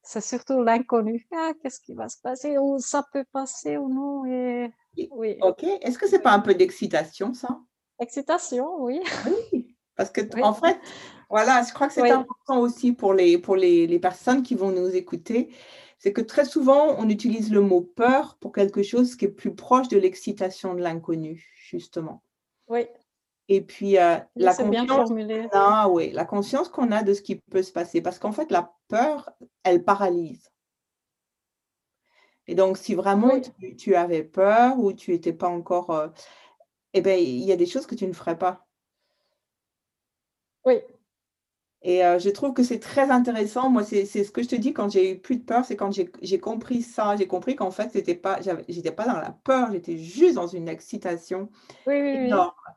c'est 0.03 0.21
surtout 0.21 0.63
l'inconnu. 0.63 1.27
Ah, 1.33 1.53
qu'est-ce 1.63 1.81
qui 1.81 1.95
va 1.95 2.09
se 2.09 2.21
passer? 2.21 2.59
Ou 2.59 2.79
ça 2.79 3.05
peut 3.13 3.25
passer 3.33 3.77
ou 3.77 3.89
non? 3.89 4.27
Et... 4.27 4.73
Oui. 5.13 5.39
Ok. 5.41 5.63
Est-ce 5.63 5.99
que 5.99 6.09
c'est 6.09 6.19
pas 6.21 6.33
un 6.33 6.41
peu 6.41 6.55
d'excitation, 6.55 7.33
ça? 7.35 7.61
Excitation, 8.01 8.83
oui. 8.83 9.01
Oui. 9.53 9.77
Parce 9.97 10.11
que, 10.11 10.23
en 10.43 10.55
fait, 10.55 10.79
voilà, 11.29 11.63
je 11.63 11.73
crois 11.73 11.87
que 11.89 11.95
c'est 11.95 12.11
important 12.11 12.61
aussi 12.61 12.93
pour, 12.93 13.15
les, 13.15 13.39
pour 13.39 13.57
les, 13.57 13.87
les, 13.87 13.99
personnes 13.99 14.43
qui 14.43 14.55
vont 14.55 14.71
nous 14.71 14.89
écouter. 14.97 15.51
C'est 15.99 16.13
que 16.13 16.21
très 16.21 16.45
souvent, 16.45 16.97
on 16.99 17.09
utilise 17.09 17.53
le 17.53 17.61
mot 17.61 17.81
peur 17.81 18.37
pour 18.41 18.53
quelque 18.53 18.83
chose 18.83 19.15
qui 19.17 19.27
est 19.27 19.29
plus 19.29 19.55
proche 19.55 19.89
de 19.89 19.99
l'excitation 19.99 20.75
de 20.75 20.81
l'inconnu, 20.81 21.47
justement. 21.55 22.23
Oui. 22.69 22.87
Et 23.49 23.61
puis, 23.61 23.99
euh, 23.99 24.19
la, 24.35 24.55
conscience 24.55 25.11
a, 25.53 25.89
oui, 25.89 26.11
la 26.13 26.25
conscience 26.25 26.69
qu'on 26.69 26.91
a 26.91 27.03
de 27.03 27.13
ce 27.13 27.23
qui 27.23 27.37
peut 27.37 27.63
se 27.63 27.73
passer. 27.73 28.01
Parce 28.01 28.19
qu'en 28.19 28.33
fait, 28.33 28.51
la 28.51 28.73
peur, 28.89 29.31
elle 29.63 29.85
paralyse. 29.85 30.51
Et 32.47 32.55
donc, 32.55 32.79
si 32.79 32.95
vraiment 32.95 33.41
tu, 33.79 33.95
avais 33.95 34.25
peur 34.25 34.79
ou 34.79 34.93
tu 34.93 35.13
n'étais 35.13 35.33
pas 35.33 35.49
encore... 35.49 35.91
Euh, 35.91 36.09
eh 36.95 37.01
bien, 37.01 37.15
il 37.15 37.45
y 37.45 37.53
a 37.53 37.57
des 37.57 37.67
choses 37.67 37.87
que 37.87 37.95
tu 37.95 38.07
ne 38.07 38.13
ferais 38.13 38.39
pas. 38.39 38.67
Oui, 40.65 40.81
et 41.85 42.05
euh, 42.05 42.19
je 42.19 42.31
trouve 42.31 42.55
que 42.55 42.63
c'est 42.63 42.79
très 42.79 43.11
intéressant. 43.11 43.69
Moi, 43.69 43.83
c'est 43.83 44.05
ce 44.05 44.31
que 44.31 44.43
je 44.43 44.49
te 44.49 44.55
dis 44.55 44.73
quand 44.73 44.89
j'ai 44.89 45.13
eu 45.13 45.19
plus 45.19 45.37
de 45.37 45.43
peur, 45.43 45.65
c'est 45.65 45.77
quand 45.77 45.91
j'ai 45.93 46.39
compris 46.39 46.83
ça. 46.83 47.17
J'ai 47.17 47.27
compris 47.27 47.57
qu'en 47.57 47.73
fait, 47.73 47.91
c'était 47.93 48.15
pas, 48.15 48.39
j'étais 48.69 48.93
pas 48.93 49.07
dans 49.07 49.19
la 49.19 49.37
peur, 49.45 49.73
j'étais 49.73 49.99
juste 49.99 50.35
dans 50.35 50.47
une 50.47 50.69
excitation 50.69 51.49
oui, 51.87 52.01
oui, 52.01 52.33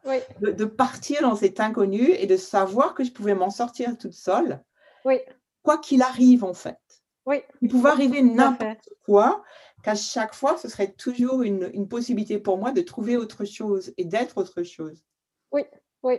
oui. 0.05 0.17
De, 0.41 0.65
partir 0.65 1.21
dans 1.21 1.35
cet 1.35 1.59
inconnu 1.59 2.11
et 2.11 2.25
de 2.25 2.37
savoir 2.37 2.95
que 2.95 3.03
je 3.03 3.11
pouvais 3.11 3.35
m'en 3.35 3.51
sortir 3.51 3.95
toute 3.97 4.13
seule. 4.13 4.63
Oui. 5.03 5.19
Quoi 5.61 5.77
qu'il 5.77 6.01
arrive, 6.01 6.43
en 6.43 6.53
fait. 6.53 6.79
Oui. 7.27 7.41
Il 7.61 7.69
pouvait 7.69 7.91
arriver 7.91 8.23
n'importe 8.23 8.89
quoi, 9.05 9.43
qu'à 9.85 9.93
chaque 9.93 10.33
fois, 10.33 10.57
ce 10.57 10.67
serait 10.67 10.91
toujours 10.93 11.43
une, 11.43 11.69
une 11.73 11.87
possibilité 11.87 12.39
pour 12.39 12.57
moi 12.57 12.71
de 12.71 12.81
trouver 12.81 13.17
autre 13.17 13.45
chose 13.45 13.93
et 13.97 14.05
d'être 14.05 14.37
autre 14.37 14.63
chose. 14.63 15.03
Oui, 15.51 15.61
oui. 16.01 16.17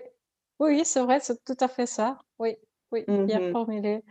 Oui, 0.61 0.85
c'est 0.85 1.01
vrai, 1.01 1.19
c'est 1.21 1.45
tout 1.45 1.57
à 1.59 1.67
fait 1.67 1.87
ça. 1.87 2.17
Oui. 2.39 2.57
Oui, 2.93 3.05
bien 3.09 3.41
mmh 3.41 3.53
formulé. 3.53 4.05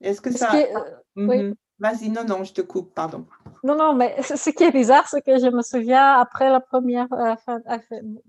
Est-ce 0.00 0.22
que 0.22 0.32
ça... 0.32 0.54
Euh, 0.54 0.90
mmh 1.16 1.52
Vas-y, 1.78 2.08
non, 2.08 2.24
non, 2.24 2.42
je 2.42 2.54
te 2.54 2.62
coupe, 2.62 2.94
pardon. 2.94 3.26
Non, 3.62 3.76
non, 3.76 3.92
mais 3.92 4.22
ce 4.22 4.48
qui 4.48 4.64
est 4.64 4.70
bizarre, 4.70 5.06
c'est 5.06 5.20
que 5.20 5.38
je 5.38 5.48
me 5.48 5.60
souviens, 5.60 6.18
après 6.18 6.48
la 6.48 6.60
première, 6.60 7.12
euh, 7.12 7.34
euh, 7.50 7.78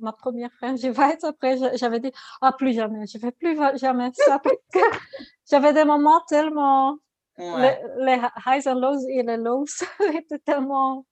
ma 0.02 0.12
première 0.12 0.50
être 0.62 1.24
après, 1.24 1.56
j'avais 1.78 2.02
dit, 2.02 2.12
ah, 2.42 2.52
plus 2.52 2.74
jamais, 2.74 3.08
je 3.08 3.18
ne 3.18 3.22
vais 3.22 3.32
plus 3.32 3.58
jamais 3.76 4.12
ça, 4.14 4.40
parce 4.40 4.58
que 4.74 4.80
j'avais 5.50 5.72
des 5.72 5.86
moments 5.86 6.20
tellement, 6.28 6.98
les, 7.38 8.20
highs 8.46 8.68
and 8.68 8.80
lows 8.80 9.08
et 9.10 9.24
les 9.24 9.38
lows 9.38 9.66
étaient 10.14 10.40
tellement 10.40 11.06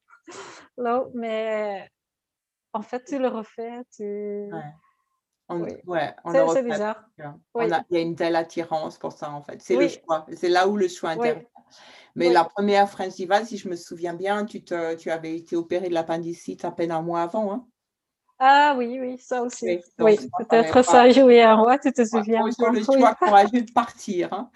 low, 0.77 1.11
mais 1.13 1.89
en 2.73 2.81
fait, 2.81 3.03
tu 3.05 3.19
le 3.19 3.27
refais, 3.27 3.81
tu... 3.95 4.49
On, 5.47 5.61
ouais, 5.61 6.15
c'est 6.53 6.63
bizarre. 6.63 7.05
il 7.19 7.83
y 7.91 7.97
a 7.97 7.99
une 7.99 8.15
telle 8.15 8.35
attirance 8.35 8.97
pour 8.97 9.11
ça, 9.11 9.31
en 9.31 9.43
fait. 9.43 9.61
C'est 9.61 9.75
le 9.75 9.87
choix. 9.87 10.25
C'est 10.33 10.49
là 10.49 10.67
où 10.67 10.75
le 10.75 10.87
choix 10.87 11.11
intervient. 11.11 11.43
Mais 12.15 12.31
la 12.31 12.45
première 12.45 12.89
French 12.89 13.13
si 13.13 13.57
je 13.57 13.69
me 13.69 13.75
souviens 13.75 14.13
bien, 14.13 14.45
tu, 14.45 14.63
te, 14.63 14.95
tu 14.95 15.11
avais 15.11 15.35
été 15.35 15.55
opéré 15.55 15.89
de 15.89 15.93
l'appendicite 15.93 16.65
à 16.65 16.71
peine 16.71 16.91
un 16.91 17.01
mois 17.01 17.21
avant. 17.21 17.51
Hein? 17.51 17.67
Ah 18.39 18.75
oui, 18.77 18.97
oui, 18.99 19.17
ça 19.17 19.41
aussi. 19.43 19.79
Oui, 19.99 20.17
peut-être 20.37 20.83
ça 20.83 21.01
a 21.03 21.09
joué 21.09 21.41
un 21.41 21.55
roi, 21.55 21.77
tu 21.77 21.91
te 21.91 22.03
souviens. 22.03 22.43
le 22.45 22.83
choix 22.83 23.15
courageux 23.19 23.61
de 23.61 23.71
partir. 23.71 24.33
Hein. 24.33 24.49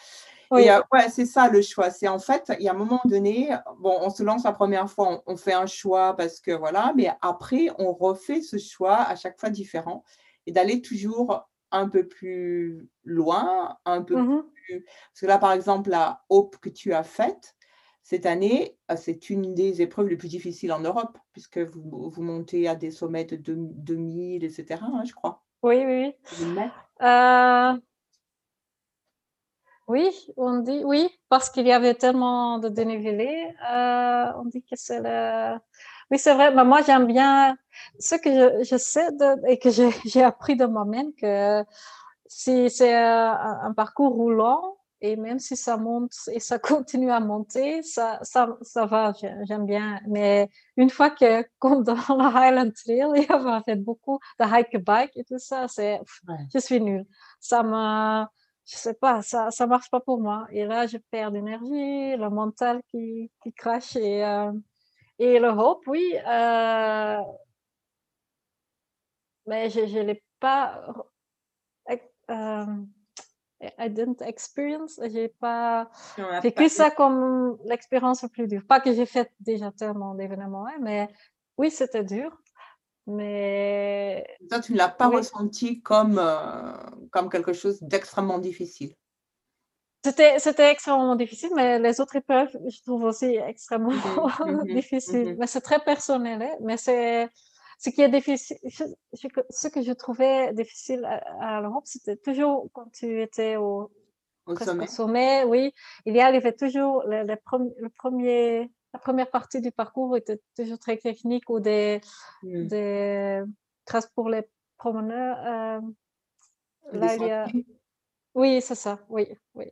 Oui. 0.52 0.64
Et, 0.64 0.72
euh, 0.72 0.82
ouais, 0.92 1.10
c'est 1.10 1.26
ça 1.26 1.50
le 1.50 1.62
choix. 1.62 1.92
C'est 1.92 2.08
en 2.08 2.20
fait, 2.20 2.52
il 2.60 2.66
y 2.66 2.70
a 2.70 2.72
un 2.72 2.78
moment 2.78 3.02
donné, 3.06 3.56
bon, 3.80 3.98
on 4.02 4.10
se 4.10 4.24
lance 4.24 4.44
la 4.44 4.52
première 4.52 4.90
fois, 4.90 5.22
on, 5.28 5.34
on, 5.34 5.38
fait 5.38 5.54
un 5.54 5.68
choix 5.68 6.16
parce 6.16 6.40
que 6.40 6.52
voilà, 6.52 6.94
mais 6.96 7.12
après, 7.22 7.68
on 7.78 7.94
refait 7.94 8.42
ce 8.42 8.58
choix 8.58 8.98
à 8.98 9.16
chaque 9.16 9.40
fois 9.40 9.50
différent 9.50 10.04
et 10.48 10.52
d'aller 10.52 10.82
toujours 10.82 11.48
un 11.72 11.90
peu 11.90 12.08
plus 12.08 12.90
loin, 13.04 13.78
un 13.86 14.02
peu 14.02 14.16
mmh 14.16 14.44
plus. 14.54 14.86
Parce 14.86 15.22
que 15.22 15.26
là, 15.26 15.38
par 15.38 15.52
exemple, 15.52 15.90
la 15.90 16.24
Hope 16.30 16.58
que 16.58 16.70
tu 16.70 16.94
as 16.94 17.04
faite 17.04 17.56
cette 18.04 18.26
année, 18.26 18.78
euh, 18.92 18.96
c'est 18.98 19.30
une 19.30 19.54
des 19.54 19.82
épreuves 19.82 20.08
les 20.08 20.18
plus 20.18 20.30
difficiles 20.30 20.72
en 20.72 20.80
Europe, 20.80 21.18
puisque 21.32 21.60
vous, 21.60 22.10
vous 22.10 22.22
montez 22.24 22.68
à 22.68 22.76
des 22.76 22.92
sommets 22.92 23.26
de 23.26 23.36
2000, 23.38 24.44
etc., 24.44 24.80
hein, 24.82 25.04
je 25.06 25.14
crois. 25.14 25.44
Oui, 25.62 25.84
oui. 25.86 26.14
Euh... 27.02 27.74
Oui, 29.90 30.12
on 30.38 30.60
dit 30.60 30.84
oui, 30.86 31.10
parce 31.30 31.50
qu'il 31.50 31.66
y 31.66 31.72
avait 31.72 31.96
tellement 31.96 32.60
de 32.60 32.70
dénivelé. 32.70 33.52
Euh, 33.72 34.26
on 34.38 34.46
dit 34.46 34.62
que 34.62 34.76
c'est 34.76 35.00
le 35.02 35.58
oui, 36.12 36.20
c'est 36.20 36.34
vrai. 36.36 36.54
Mais 36.54 36.64
moi, 36.64 36.82
j'aime 36.86 37.08
bien 37.08 37.58
ce 38.00 38.16
que 38.16 38.30
je, 38.32 38.64
je 38.64 38.78
sais 38.78 39.12
de, 39.14 39.50
et 39.50 39.58
que 39.60 39.70
j'ai 39.72 40.24
appris 40.24 40.56
de 40.56 40.66
moi-même 40.66 41.14
que 41.16 41.64
si 42.28 42.70
c'est 42.70 42.96
un, 42.96 43.74
parcours 43.76 44.14
roulant 44.14 44.78
et 45.02 45.16
même 45.16 45.40
si 45.40 45.56
ça 45.58 45.78
monte 45.78 46.12
et 46.34 46.40
ça 46.40 46.60
continue 46.60 47.12
à 47.12 47.20
monter, 47.20 47.82
ça, 47.84 48.20
ça, 48.24 48.58
ça 48.62 48.86
va, 48.86 49.14
j'aime 49.48 49.66
bien. 49.66 50.00
Mais 50.08 50.50
une 50.78 50.92
fois 50.92 51.10
que, 51.10 51.44
comme 51.60 51.84
dans 51.84 51.96
la 52.16 52.28
Highland 52.36 52.72
Trail, 52.74 53.08
il 53.16 53.24
y 53.24 53.32
avait 53.32 53.76
beaucoup 53.76 54.20
de 54.40 54.46
hike-bike 54.46 55.12
et 55.16 55.24
tout 55.24 55.40
ça, 55.40 55.68
c'est, 55.68 56.00
je 56.54 56.60
suis 56.60 56.80
nulle. 56.82 57.06
Ça 57.40 57.64
me, 57.64 58.26
je 58.70 58.78
sais 58.78 58.94
pas, 58.94 59.22
ça, 59.22 59.50
ça 59.50 59.66
marche 59.66 59.90
pas 59.90 60.00
pour 60.00 60.20
moi. 60.20 60.48
Et 60.52 60.66
là, 60.66 60.86
je 60.86 60.98
perds 60.98 61.32
d'énergie, 61.32 62.16
le 62.16 62.30
mental 62.30 62.82
qui, 62.92 63.32
qui 63.42 63.52
crache 63.54 63.96
et, 63.96 64.24
euh, 64.24 64.52
et 65.18 65.40
le 65.40 65.50
Hope, 65.50 65.88
oui, 65.88 66.14
euh, 66.28 67.22
mais 69.48 69.70
je 69.70 69.80
ne 69.82 70.04
l'ai 70.04 70.24
pas. 70.40 70.84
Euh, 72.30 72.66
I 73.78 73.90
didn't 73.90 74.22
experience, 74.22 75.02
j'ai 75.12 75.28
pas 75.28 75.90
vécu 76.42 76.70
ça 76.70 76.92
comme 76.92 77.58
l'expérience 77.66 78.22
la 78.22 78.30
plus 78.30 78.48
dure. 78.48 78.62
Pas 78.68 78.80
que 78.80 78.94
j'ai 78.94 79.08
fait 79.08 79.32
déjà 79.40 79.72
tellement 79.72 80.14
d'événements, 80.14 80.68
hein, 80.68 80.78
mais 80.80 81.10
oui, 81.58 81.72
c'était 81.72 82.04
dur. 82.04 82.40
Mais. 83.10 84.26
Toi, 84.50 84.60
tu 84.60 84.74
ne 84.74 84.78
l'as 84.78 84.90
pas 84.90 85.08
ressenti 85.08 85.82
comme, 85.82 86.20
euh, 86.20 86.74
comme 87.12 87.30
quelque 87.30 87.54
chose 87.54 87.82
d'extrêmement 87.82 88.40
difficile. 88.40 88.94
C'était, 90.04 90.40
c'était 90.40 90.72
extrêmement 90.72 91.16
difficile, 91.16 91.50
mais 91.56 91.78
les 91.78 92.00
autres 92.00 92.16
épreuves, 92.16 92.58
je 92.68 92.82
trouve 92.84 93.04
aussi 93.04 93.36
extrêmement 93.36 93.92
mmh 93.92 94.46
mmh 94.46 94.74
difficiles. 94.74 95.36
Mais 95.38 95.48
c'est 95.48 95.62
très 95.62 95.80
personnel, 95.80 96.42
hein, 96.42 96.56
mais 96.62 96.78
c'est 96.78 97.30
ce 97.80 97.90
qui 97.90 98.02
est 98.02 98.10
difficile, 98.10 98.58
ce 98.64 99.68
que 99.68 99.82
je 99.82 99.94
trouvais 99.94 100.54
difficile 100.54 101.06
à, 101.06 101.62
l'Europe, 101.62 101.86
c'était 101.86 102.18
toujours 102.18 102.68
quand 102.74 102.90
tu 102.92 103.22
étais 103.22 103.56
au, 103.56 103.90
sommet. 104.90 105.44
oui. 105.46 105.74
Il 106.06 106.16
y 106.16 106.22
avait 106.22 106.54
toujours 106.54 107.04
le, 107.06 107.36
premier, 107.98 108.70
la 108.94 109.00
première 109.00 109.30
partie 109.30 109.62
du 109.62 109.72
parcours 109.72 110.18
était 110.18 110.42
toujours 110.56 110.80
très 110.80 110.98
technique 110.98 111.50
ou 111.50 111.60
des, 111.60 112.02
des 112.44 113.44
traces 113.86 114.10
pour 114.16 114.30
les 114.30 114.48
promeneurs. 114.78 115.38
Euh, 115.46 115.82
oui, 118.36 118.62
c'est 118.62 118.76
ça, 118.76 119.00
oui, 119.10 119.28
oui. 119.54 119.66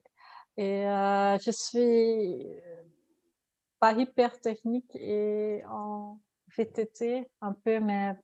Et 0.57 0.87
euh, 0.87 1.37
je 1.39 1.51
suis 1.51 2.47
pas 3.79 3.93
hyper 3.93 4.39
technique 4.39 4.95
et 4.95 5.63
en 5.69 6.19
VTT 6.57 7.27
un 7.41 7.53
peu, 7.53 7.79
mais 7.79 8.15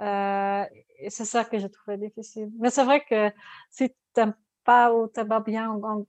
euh, 0.00 0.64
c'est 1.08 1.24
ça 1.24 1.44
que 1.44 1.58
je 1.58 1.66
trouvais 1.66 1.98
difficile. 1.98 2.50
Mais 2.58 2.70
c'est 2.70 2.84
vrai 2.84 3.04
que 3.04 3.30
si 3.70 3.90
tu 3.90 3.96
n'aimes 4.16 4.34
pas 4.64 4.92
ou 4.94 5.08
tu 5.08 5.26
pas 5.26 5.40
bien 5.40 5.70
en, 5.70 6.06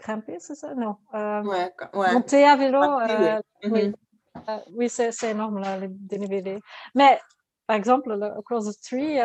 grimper, 0.00 0.38
c'est 0.40 0.54
ça? 0.54 0.74
Non. 0.74 0.96
Euh, 1.14 1.42
ouais, 1.42 2.12
Monter 2.12 2.44
à 2.44 2.56
vélo, 2.56 2.80
oui, 3.64 3.88
mmh 3.88 3.92
oui 4.74 4.88
c'est 4.88 5.30
énorme, 5.30 5.60
là, 5.60 5.76
les 5.78 5.88
dénivelés. 5.88 6.58
Mais 6.94 7.20
par 7.66 7.76
exemple, 7.76 8.14
le 8.14 8.40
Cross 8.42 8.76
the 8.76 8.82
Tree, 8.82 9.18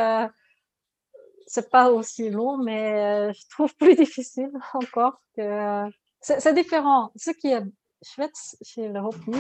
c'est 1.48 1.70
pas 1.70 1.92
aussi 1.92 2.30
long, 2.30 2.58
mais 2.58 3.32
je 3.34 3.48
trouve 3.50 3.74
plus 3.76 3.96
difficile 3.96 4.52
encore 4.74 5.22
que. 5.36 5.90
C'est 6.22 6.54
différent. 6.54 7.12
Ce 7.16 7.30
qui 7.30 7.52
est 7.52 7.62
chouette 8.02 8.36
chez 8.64 8.88
l'Europe 8.88 9.16
1000, 9.28 9.38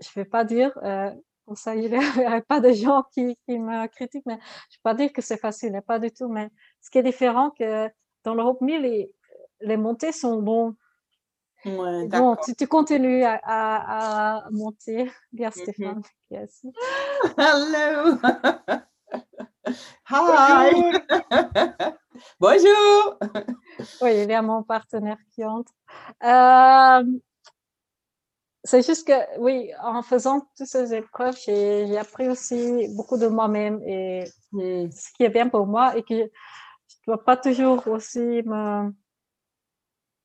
je 0.00 0.08
vais 0.14 0.24
pas 0.24 0.44
dire, 0.44 0.72
euh, 0.82 1.10
ça, 1.54 1.74
il 1.74 1.90
n'y 1.90 1.96
a 2.26 2.40
pas 2.42 2.60
de 2.60 2.72
gens 2.72 3.04
qui, 3.12 3.36
qui, 3.46 3.58
me 3.58 3.86
critiquent, 3.88 4.26
mais 4.26 4.38
je 4.70 4.76
vais 4.76 4.82
pas 4.82 4.94
dire 4.94 5.12
que 5.12 5.22
c'est 5.22 5.36
facile, 5.36 5.80
pas 5.86 5.98
du 5.98 6.10
tout. 6.10 6.28
Mais 6.28 6.50
ce 6.80 6.90
qui 6.90 6.98
est 6.98 7.02
différent, 7.02 7.50
que 7.50 7.88
dans 8.24 8.34
l'Europe 8.34 8.60
1000, 8.60 9.08
les, 9.60 9.76
montées 9.76 10.12
sont 10.12 10.40
bons. 10.42 10.74
Ouais, 11.64 12.06
bon, 12.08 12.36
tu, 12.44 12.54
tu, 12.54 12.66
continues 12.66 13.24
à, 13.24 13.40
à, 13.42 14.50
monter. 14.50 15.10
Bien, 15.32 15.48
mmh 15.48 15.52
Stéphane, 15.52 16.02
Hello! 17.38 18.18
Hi! 20.10 20.92
Bonjour! 22.38 23.18
oui, 24.02 24.22
il 24.22 24.30
y 24.30 24.34
a 24.34 24.42
mon 24.42 24.62
partenaire 24.62 25.16
qui 25.30 25.44
entre. 25.44 25.72
Euh, 26.22 27.02
c'est 28.62 28.84
juste 28.84 29.06
que, 29.06 29.38
oui, 29.38 29.70
en 29.82 30.02
faisant 30.02 30.40
toutes 30.56 30.66
ces 30.66 30.94
épreuves, 30.94 31.36
j'ai 31.44 31.98
appris 31.98 32.28
aussi 32.28 32.88
beaucoup 32.96 33.18
de 33.18 33.26
moi-même 33.26 33.80
et 33.86 34.24
ce 34.52 35.12
qui 35.14 35.22
est 35.24 35.28
bien 35.28 35.48
pour 35.48 35.66
moi 35.66 35.96
et 35.96 36.02
que 36.02 36.14
je 36.14 36.22
ne 36.22 37.14
dois 37.14 37.24
pas 37.24 37.36
toujours 37.36 37.86
aussi 37.88 38.18
me 38.18 38.90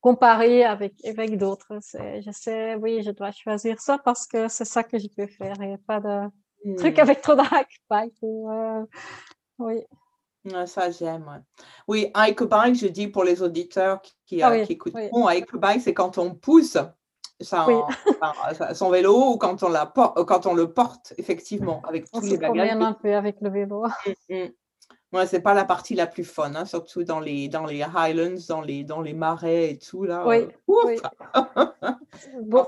comparer 0.01 0.63
avec, 0.63 0.93
avec 1.05 1.37
d'autres. 1.37 1.79
Je 1.93 2.31
sais, 2.31 2.75
oui, 2.75 3.01
je 3.03 3.11
dois 3.11 3.31
choisir 3.31 3.79
ça 3.79 3.97
parce 3.97 4.27
que 4.27 4.47
c'est 4.47 4.65
ça 4.65 4.83
que 4.83 4.97
je 4.97 5.07
peux 5.07 5.27
faire 5.27 5.61
et 5.61 5.77
pas 5.77 5.99
de 5.99 6.29
truc 6.77 6.97
hmm. 6.97 7.01
avec 7.01 7.21
trop 7.21 7.35
de 7.35 7.41
euh, 8.23 8.85
oui. 9.59 9.83
Ça, 10.65 10.89
j'aime. 10.89 11.43
Oui, 11.87 12.11
hike 12.15 12.43
bike, 12.43 12.75
je 12.75 12.87
dis 12.87 13.07
pour 13.07 13.23
les 13.23 13.41
auditeurs 13.41 14.01
qui, 14.25 14.41
ah 14.41 14.51
euh, 14.51 14.65
qui 14.65 14.73
écoutent, 14.73 14.95
hike 14.95 15.55
bike, 15.55 15.81
c'est 15.81 15.93
quand 15.93 16.17
on 16.17 16.33
pousse 16.33 16.77
ça, 17.41 17.65
son 18.73 18.89
vélo 18.89 19.33
ou 19.33 19.37
quand 19.37 19.63
on, 19.63 19.69
la 19.69 19.85
quand 19.95 20.45
on 20.45 20.53
le 20.53 20.73
porte, 20.73 21.13
effectivement, 21.17 21.81
avec 21.87 22.09
tous 22.11 22.21
les 22.21 22.37
bagages. 22.37 22.75
On 22.75 22.81
un 22.81 22.93
peu 22.93 23.15
avec 23.15 23.37
le 23.41 23.49
vélo. 23.49 23.85
Mmh, 24.29 24.47
mmh. 25.11 25.25
c'est 25.27 25.41
pas 25.41 25.53
la 25.53 25.65
partie 25.65 25.95
la 25.95 26.07
plus 26.07 26.23
fun, 26.23 26.53
hein, 26.55 26.65
surtout 26.65 27.03
dans 27.03 27.19
les, 27.19 27.47
dans 27.47 27.65
les 27.65 27.83
Highlands, 27.83 28.41
dans 28.47 28.61
les, 28.61 28.83
dans 28.83 29.01
les 29.01 29.13
marais 29.13 29.71
et 29.71 29.77
tout. 29.77 30.03
Là. 30.03 30.25
Oui. 30.27 30.47
bon, 32.41 32.65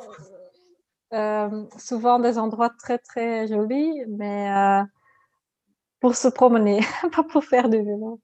euh, 1.13 1.65
souvent 1.77 2.19
des 2.19 2.37
endroits 2.37 2.69
très, 2.69 2.97
très 2.97 3.47
jolis, 3.47 4.05
mais 4.07 4.49
euh, 4.51 4.83
pour 5.99 6.15
se 6.15 6.29
promener, 6.29 6.79
pas 7.15 7.23
pour 7.23 7.43
faire 7.43 7.69
du 7.69 7.77
vélo. 7.77 8.19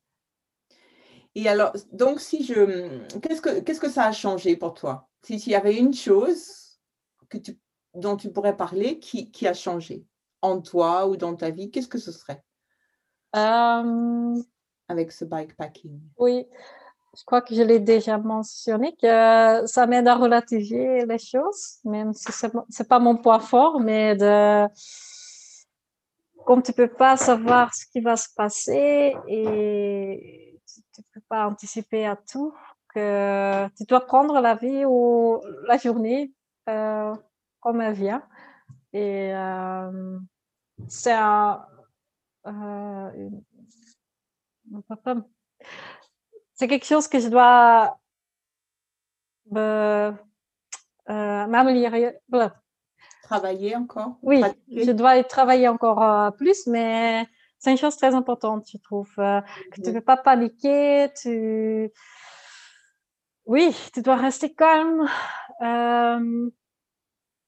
Et 1.35 1.47
alors, 1.47 1.73
donc, 1.91 2.19
si 2.19 2.43
je. 2.43 3.03
Qu'est-ce 3.19 3.41
que, 3.41 3.59
qu'est-ce 3.59 3.79
que 3.79 3.89
ça 3.89 4.05
a 4.05 4.11
changé 4.11 4.55
pour 4.55 4.73
toi? 4.73 5.07
S'il 5.21 5.47
y 5.49 5.55
avait 5.55 5.77
une 5.77 5.93
chose 5.93 6.79
que 7.29 7.37
tu, 7.37 7.59
dont 7.93 8.15
tu 8.15 8.31
pourrais 8.31 8.55
parler 8.55 8.99
qui, 8.99 9.31
qui, 9.31 9.47
a 9.47 9.53
changé 9.53 10.05
en 10.41 10.61
toi 10.61 11.07
ou 11.07 11.17
dans 11.17 11.35
ta 11.35 11.49
vie, 11.49 11.69
qu'est-ce 11.69 11.89
que 11.89 11.99
ce 11.99 12.11
serait? 12.11 12.41
Euh, 13.35 14.35
Avec 14.87 15.11
ce 15.11 15.25
bikepacking 15.25 15.99
Oui, 16.17 16.45
je 17.17 17.23
crois 17.23 17.41
que 17.41 17.55
je 17.55 17.63
l'ai 17.63 17.79
déjà 17.79 18.17
mentionné, 18.17 18.95
que 19.01 19.65
ça 19.65 19.87
m'aide 19.87 20.07
à 20.07 20.15
relativiser 20.15 21.05
les 21.05 21.17
choses, 21.17 21.79
même 21.83 22.13
si 22.13 22.31
ce 22.31 22.47
n'est 22.47 22.87
pas 22.87 22.99
mon 22.99 23.17
point 23.17 23.39
fort, 23.39 23.79
mais 23.79 24.15
de, 24.15 24.67
comme 26.45 26.61
tu 26.61 26.71
ne 26.71 26.75
peux 26.75 26.87
pas 26.87 27.17
savoir 27.17 27.73
ce 27.73 27.85
qui 27.87 28.01
va 28.01 28.15
se 28.15 28.29
passer 28.35 29.15
et 29.27 30.61
tu 30.93 31.01
ne 31.01 31.05
peux 31.13 31.25
pas 31.27 31.47
anticiper 31.47 32.05
à 32.05 32.15
tout, 32.15 32.53
que 32.93 33.67
tu 33.75 33.83
dois 33.85 34.05
prendre 34.05 34.39
la 34.39 34.55
vie 34.55 34.85
ou 34.85 35.41
la 35.67 35.77
journée 35.77 36.31
euh, 36.69 37.15
comme 37.59 37.81
elle 37.81 37.93
vient. 37.93 38.23
Et 38.93 39.33
euh, 39.33 40.19
c'est 40.87 41.13
un, 41.13 41.65
euh, 42.47 43.29
c'est 46.53 46.67
quelque 46.67 46.85
chose 46.85 47.07
que 47.07 47.19
je 47.19 47.27
dois 47.27 47.99
euh, 49.55 50.11
m'améliorer. 51.05 52.17
Travailler 53.23 53.75
encore 53.75 54.17
Oui, 54.21 54.41
je 54.69 54.91
dois 54.91 55.23
travailler 55.23 55.67
encore 55.67 56.01
euh, 56.01 56.31
plus, 56.31 56.67
mais 56.67 57.27
c'est 57.59 57.71
une 57.71 57.77
chose 57.77 57.97
très 57.97 58.15
importante, 58.15 58.67
je 58.71 58.77
trouve. 58.77 59.11
Euh, 59.19 59.41
que 59.71 59.81
tu 59.81 59.89
ne 59.89 59.93
peux 59.95 60.05
pas 60.05 60.17
paniquer, 60.17 61.09
tu. 61.21 61.91
Oui, 63.45 63.75
tu 63.93 64.01
dois 64.01 64.15
rester 64.15 64.53
calme. 64.53 65.07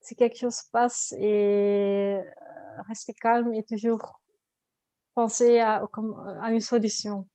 si 0.02 0.16
quelque 0.16 0.38
chose 0.38 0.62
passe 0.72 1.14
et 1.18 2.20
rester 2.88 3.14
calme 3.14 3.54
et 3.54 3.64
toujours 3.64 4.19
penser 5.20 5.60
à, 5.60 5.84
à 6.42 6.52
une 6.52 6.62
solution. 6.62 7.28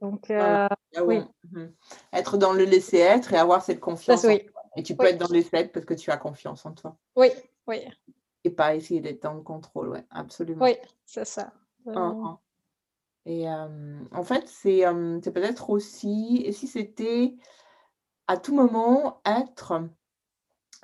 Donc, 0.00 0.30
euh, 0.30 0.68
ah 0.68 1.04
oui. 1.04 1.20
Mmh 1.50 1.66
être 2.12 2.38
dans 2.38 2.52
le 2.52 2.64
laisser 2.64 2.98
être 2.98 3.32
et 3.34 3.36
avoir 3.36 3.62
cette 3.62 3.80
confiance. 3.80 4.24
oui. 4.24 4.46
Et 4.76 4.82
tu 4.82 4.96
peux 4.96 5.06
être 5.06 5.18
dans 5.18 5.28
le 5.28 5.34
laisser 5.34 5.56
être 5.56 5.72
parce 5.72 5.84
que 5.84 5.94
tu 5.94 6.10
as 6.10 6.16
confiance 6.16 6.64
en 6.64 6.72
toi. 6.72 6.96
Oui, 7.14 7.28
oui. 7.66 7.86
Et 8.44 8.50
pas 8.50 8.74
essayer 8.74 9.00
d'être 9.00 9.22
dans 9.22 9.34
le 9.34 9.42
contrôle, 9.42 9.90
oui, 9.90 9.98
absolument. 10.10 10.64
Oui, 10.64 10.76
c'est 11.04 11.26
ça. 11.26 11.52
Hein, 11.86 12.20
hein. 12.24 12.38
Et 13.26 13.48
en 13.48 14.22
fait, 14.24 14.48
c'est 14.48 14.82
peut-être 15.32 15.70
aussi, 15.70 16.42
et 16.44 16.52
si 16.52 16.66
c'était 16.66 17.34
à 18.28 18.36
tout 18.36 18.54
moment 18.54 19.20
être 19.26 19.82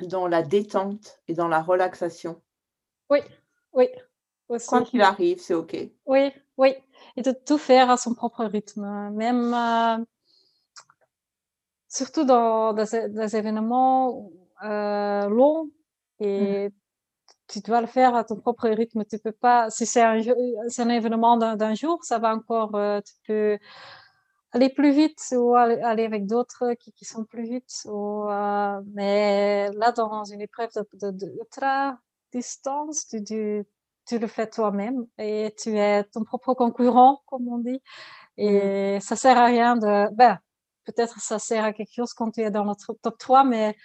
dans 0.01 0.27
la 0.27 0.43
détente 0.43 1.21
et 1.29 1.35
dans 1.35 1.49
la 1.49 1.63
relaxation? 1.63 2.43
Oui, 3.11 3.21
oui. 3.73 3.89
Quoi 4.67 4.83
qu'il 4.83 5.03
arrive, 5.03 5.41
c'est 5.41 5.55
OK. 5.55 5.77
Oui, 6.07 6.31
oui 6.57 6.75
et 7.17 7.23
de 7.23 7.33
tout 7.33 7.59
faire 7.59 7.91
à 7.91 7.97
son 7.97 8.15
propre 8.15 8.45
rythme. 8.45 9.11
Même 9.12 9.55
euh, 9.55 10.05
surtout 11.88 12.25
dans 12.25 12.73
des, 12.73 13.37
événements 13.37 14.31
euh, 14.65 15.29
longs 15.29 15.71
et 16.21 16.69
mmh. 16.69 16.73
tu 17.49 17.61
dois 17.61 17.81
le 17.81 17.87
faire 17.87 18.15
à 18.15 18.25
ton 18.25 18.37
propre 18.37 18.69
rythme. 18.69 19.05
Tu 19.05 19.19
peux 19.19 19.33
pas, 19.33 19.71
si 19.71 19.87
c'est 19.87 20.03
un, 20.03 20.21
un, 20.21 20.88
événement 20.88 21.37
d'un 21.37 21.75
jour, 21.75 22.03
ça 22.05 22.19
va 22.19 22.35
encore, 22.35 22.75
euh, 22.77 23.01
tu 23.01 23.15
peux 23.27 23.59
aller 24.53 24.69
plus 24.69 24.93
vite 24.93 25.21
ou 25.33 25.55
aller, 25.55 26.05
avec 26.05 26.27
d'autres 26.27 26.75
qui, 26.75 26.93
qui, 26.93 27.05
sont 27.05 27.25
plus 27.25 27.45
vite. 27.45 27.73
Ou, 27.87 28.27
mais 28.95 29.71
là, 29.73 29.93
dans 29.93 30.25
une 30.25 30.41
épreuve 30.41 30.71
d'ultra 30.93 31.99
distance, 32.33 33.07
tu, 33.09 33.23
tu, 33.25 33.67
tu 34.07 34.19
le 34.19 34.27
fais 34.27 34.49
toi-même 34.49 35.07
et 35.19 35.55
tu 35.57 35.79
es 35.79 36.05
ton 36.05 36.25
propre 36.25 36.55
concurrent, 36.55 37.23
comme 37.27 37.49
on 37.49 37.59
dit. 37.59 37.81
Et 38.37 38.99
ça 39.01 39.17
sert 39.17 39.38
à 39.38 39.47
rien 39.47 39.77
de. 39.77 40.12
Ben, 40.15 40.38
peut-être 40.85 41.21
ça 41.21 41.38
sert 41.38 41.65
à 41.65 41.73
quelque 41.73 41.95
chose 41.95 42.12
quand 42.12 42.31
tu 42.31 42.41
es 42.41 42.51
dans 42.51 42.65
le 42.65 42.73
top 43.03 43.19
3, 43.19 43.45
mais 43.45 43.77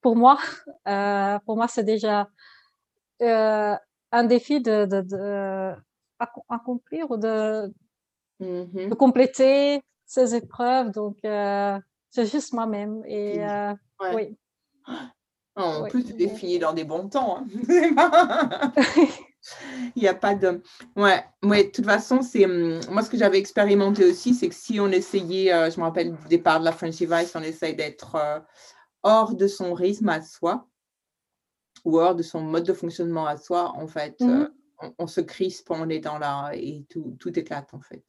pour 0.00 0.16
moi, 0.16 0.38
euh, 0.88 1.38
pour 1.46 1.56
moi, 1.56 1.68
c'est 1.68 1.84
déjà 1.84 2.28
euh, 3.22 3.74
un 4.12 4.24
défi 4.24 4.60
de, 4.60 4.84
de, 4.84 5.00
de 5.00 5.74
accomplir 6.48 7.10
ou 7.10 7.16
de, 7.16 7.72
mmh 8.40 8.88
de 8.88 8.94
compléter 8.94 9.82
ces 10.06 10.34
épreuves, 10.34 10.90
donc 10.90 11.18
c'est 11.22 12.26
juste 12.26 12.52
moi-même. 12.52 13.02
Et 13.06 13.44
oui. 14.12 14.36
En 15.56 15.84
plus, 15.84 16.04
tu 16.04 16.46
es 16.46 16.58
dans 16.58 16.72
des 16.72 16.84
bons 16.84 17.08
temps. 17.08 17.38
Hein. 17.38 18.72
Il 19.96 20.02
n'y 20.02 20.08
a 20.08 20.14
pas 20.14 20.34
de. 20.34 20.62
Ouais, 20.96 21.24
ouais, 21.42 21.64
de 21.64 21.70
toute 21.70 21.84
façon, 21.84 22.22
c'est 22.22 22.44
hum, 22.44 22.80
moi 22.90 23.02
ce 23.02 23.10
que 23.10 23.16
j'avais 23.16 23.38
expérimenté 23.38 24.04
aussi, 24.04 24.34
c'est 24.34 24.48
que 24.48 24.54
si 24.54 24.80
on 24.80 24.90
essayait, 24.90 25.52
euh, 25.52 25.70
je 25.70 25.78
me 25.78 25.84
rappelle 25.84 26.16
du 26.16 26.28
départ 26.28 26.60
de 26.60 26.64
la 26.64 26.72
French 26.72 27.00
Vice, 27.00 27.32
on 27.34 27.42
essaye 27.42 27.74
d'être 27.74 28.14
euh, 28.14 28.40
hors 29.02 29.34
de 29.34 29.46
son 29.46 29.74
rythme 29.74 30.08
à 30.08 30.22
soi 30.22 30.66
ou 31.84 31.98
hors 31.98 32.14
de 32.14 32.22
son 32.22 32.40
mode 32.40 32.64
de 32.64 32.72
fonctionnement 32.72 33.26
à 33.26 33.36
soi, 33.36 33.72
en 33.76 33.86
fait, 33.86 34.16
euh, 34.22 34.26
mmh 34.26 34.48
on, 34.98 35.06
se 35.06 35.20
crispe, 35.20 35.70
on 35.70 35.88
est 35.88 36.00
dans 36.00 36.18
la. 36.18 36.50
et 36.52 36.84
tout, 36.90 37.16
tout 37.18 37.38
éclate, 37.38 37.72
en 37.72 37.80
fait. 37.80 38.04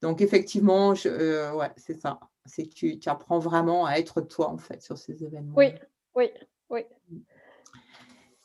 Donc, 0.00 0.20
effectivement, 0.20 0.94
je, 0.94 1.54
ouais, 1.54 1.70
c'est 1.76 2.00
ça. 2.00 2.18
C'est 2.44 2.64
que 2.64 2.74
tu, 2.74 2.98
tu, 2.98 3.08
apprends 3.08 3.38
vraiment 3.38 3.86
à 3.86 3.98
être 3.98 4.20
toi, 4.22 4.48
en 4.48 4.56
fait, 4.58 4.82
sur 4.82 4.96
ces 4.96 5.22
événements. 5.22 5.54
Oui, 5.54 5.74
oui. 6.14 6.30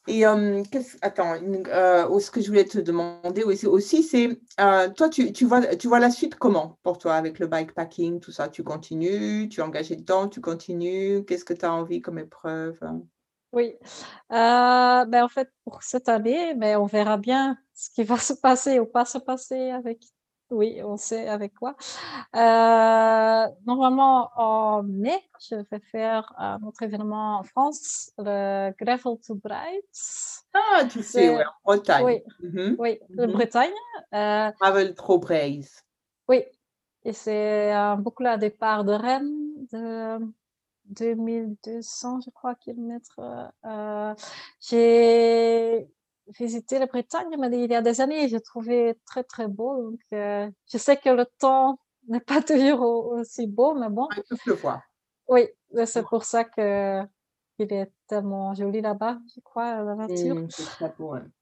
Et 0.07 0.25
euh, 0.25 0.63
attends, 1.01 1.35
euh, 1.35 2.19
ce 2.19 2.31
que 2.31 2.41
je 2.41 2.47
voulais 2.47 2.65
te 2.65 2.79
demander 2.79 3.43
aussi, 3.43 4.01
c'est, 4.01 4.39
euh, 4.59 4.89
toi, 4.89 5.09
tu, 5.09 5.45
vois, 5.45 5.75
tu 5.75 5.87
vois 5.87 5.99
la 5.99 6.09
suite 6.09 6.35
comment 6.35 6.79
pour 6.81 6.97
toi 6.97 7.15
avec 7.15 7.37
le 7.37 7.45
bikepacking, 7.45 8.19
tout 8.19 8.31
ça? 8.31 8.49
Tu 8.49 8.63
continues, 8.63 9.47
tu 9.49 9.59
es 9.59 9.63
engagé 9.63 9.95
dedans, 9.95 10.27
tu 10.27 10.41
continues? 10.41 11.23
Qu'est-ce 11.25 11.45
que 11.45 11.53
tu 11.53 11.65
as 11.65 11.73
envie 11.73 12.01
comme 12.01 12.17
épreuve 12.17 12.79
Oui, 13.53 13.75
ben, 14.29 15.23
en 15.23 15.29
fait, 15.29 15.49
pour 15.65 15.83
cette 15.83 16.09
année, 16.09 16.55
mais 16.55 16.73
ben, 16.73 16.81
on 16.81 16.87
verra 16.87 17.17
bien 17.17 17.57
ce 17.73 17.91
qui 17.91 18.03
va 18.03 18.17
se 18.17 18.33
passer 18.33 18.79
ou 18.79 18.87
pas 18.87 19.05
se 19.05 19.19
passer 19.19 19.69
avec 19.69 19.99
oui, 20.51 20.81
on 20.83 20.97
sait 20.97 21.27
avec 21.27 21.53
quoi. 21.53 21.75
Euh, 22.35 23.47
normalement, 23.65 24.29
en 24.35 24.83
mai, 24.83 25.19
je 25.39 25.55
vais 25.55 25.79
faire 25.79 26.33
un 26.37 26.61
autre 26.63 26.83
événement 26.83 27.39
en 27.39 27.43
France, 27.43 28.11
le 28.17 28.71
Gravel 28.79 29.17
to 29.25 29.35
Bright. 29.35 29.83
Ah, 30.53 30.83
tu 30.85 31.01
sais, 31.01 31.35
ouais, 31.35 31.43
en 31.45 31.51
Bretagne. 31.63 32.05
Oui, 32.05 32.75
oui 32.77 32.99
le 33.09 33.27
mhm. 33.27 33.33
Bretagne. 33.33 33.71
Euh, 34.13 34.51
Gravel 34.59 34.93
to 34.95 35.17
Braise. 35.17 35.83
Oui, 36.27 36.43
et 37.03 37.13
c'est 37.13 37.71
un 37.71 37.95
boucle 37.95 38.25
à 38.27 38.37
départ 38.37 38.83
de 38.83 38.93
Rennes 38.93 39.65
de 39.71 40.19
2200, 40.85 42.21
je 42.25 42.29
crois, 42.29 42.55
kilomètres. 42.55 43.19
Euh, 43.65 44.13
j'ai 44.59 45.89
visité 46.37 46.79
la 46.79 46.85
Bretagne, 46.85 47.35
mais 47.37 47.47
il 47.63 47.71
y 47.71 47.75
a 47.75 47.81
des 47.81 48.01
années, 48.01 48.27
j'ai 48.27 48.41
trouvé 48.41 48.97
très 49.05 49.23
très 49.23 49.47
beau. 49.47 49.91
Donc, 49.91 49.99
euh, 50.13 50.49
je 50.71 50.77
sais 50.77 50.97
que 50.97 51.09
le 51.09 51.25
temps 51.39 51.79
n'est 52.07 52.19
pas 52.19 52.41
toujours 52.41 53.07
aussi 53.11 53.47
beau, 53.47 53.73
mais 53.73 53.89
bon. 53.89 54.07
Oui, 55.27 55.47
c'est 55.85 56.03
pour 56.03 56.23
ça 56.23 56.43
que 56.43 57.03
il 57.59 57.71
est 57.73 57.91
tellement 58.07 58.53
joli 58.55 58.81
là-bas, 58.81 59.19
je 59.35 59.39
crois, 59.41 59.83
la 59.83 59.95
nature. 59.95 60.35
Mmh, 60.35 60.45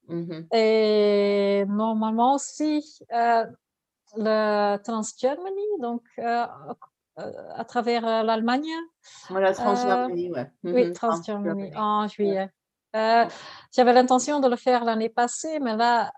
mmh 0.08 0.54
Et 0.54 1.64
normalement 1.66 2.34
aussi, 2.34 2.84
euh, 3.12 3.46
le 4.16 4.76
Trans-Germany, 4.82 5.66
donc 5.80 6.02
euh, 6.18 6.44
à 7.16 7.64
travers 7.64 8.02
l'Allemagne. 8.22 8.68
Voilà, 9.30 9.52
Trans-Germany, 9.54 10.30
ouais. 10.30 10.50
oui. 10.64 10.86
Mmh 10.88 10.92
Trans-Germany, 10.92 11.72
en 11.74 12.06
juillet. 12.06 12.50
Euh, 12.96 13.24
j'avais 13.72 13.92
l'intention 13.92 14.40
de 14.40 14.48
le 14.48 14.56
faire 14.56 14.84
l'année 14.84 15.08
passée, 15.08 15.60
mais 15.60 15.76
là, 15.76 16.12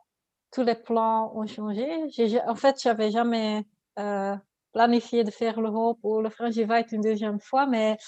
tous 0.50 0.62
les 0.62 0.74
plans 0.74 1.32
ont 1.34 1.46
changé. 1.46 1.86
En 2.46 2.54
fait, 2.54 2.80
j'avais 2.82 3.10
jamais 3.10 3.66
euh, 3.98 4.36
planifié 4.72 5.24
de 5.24 5.30
faire 5.30 5.60
l'Europe 5.60 5.98
ou 6.02 6.20
le 6.20 6.30
Frangivite 6.30 6.92
une 6.92 7.02
deuxième 7.02 7.40
fois, 7.40 7.66
mais 7.66 7.98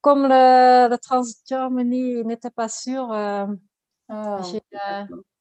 comme 0.00 0.22
le, 0.22 0.88
le 0.88 0.98
Trans-Germany 0.98 2.24
n'était 2.24 2.50
pas 2.50 2.68
sûr, 2.68 3.12
euh, 3.12 3.46
ah, 4.08 4.40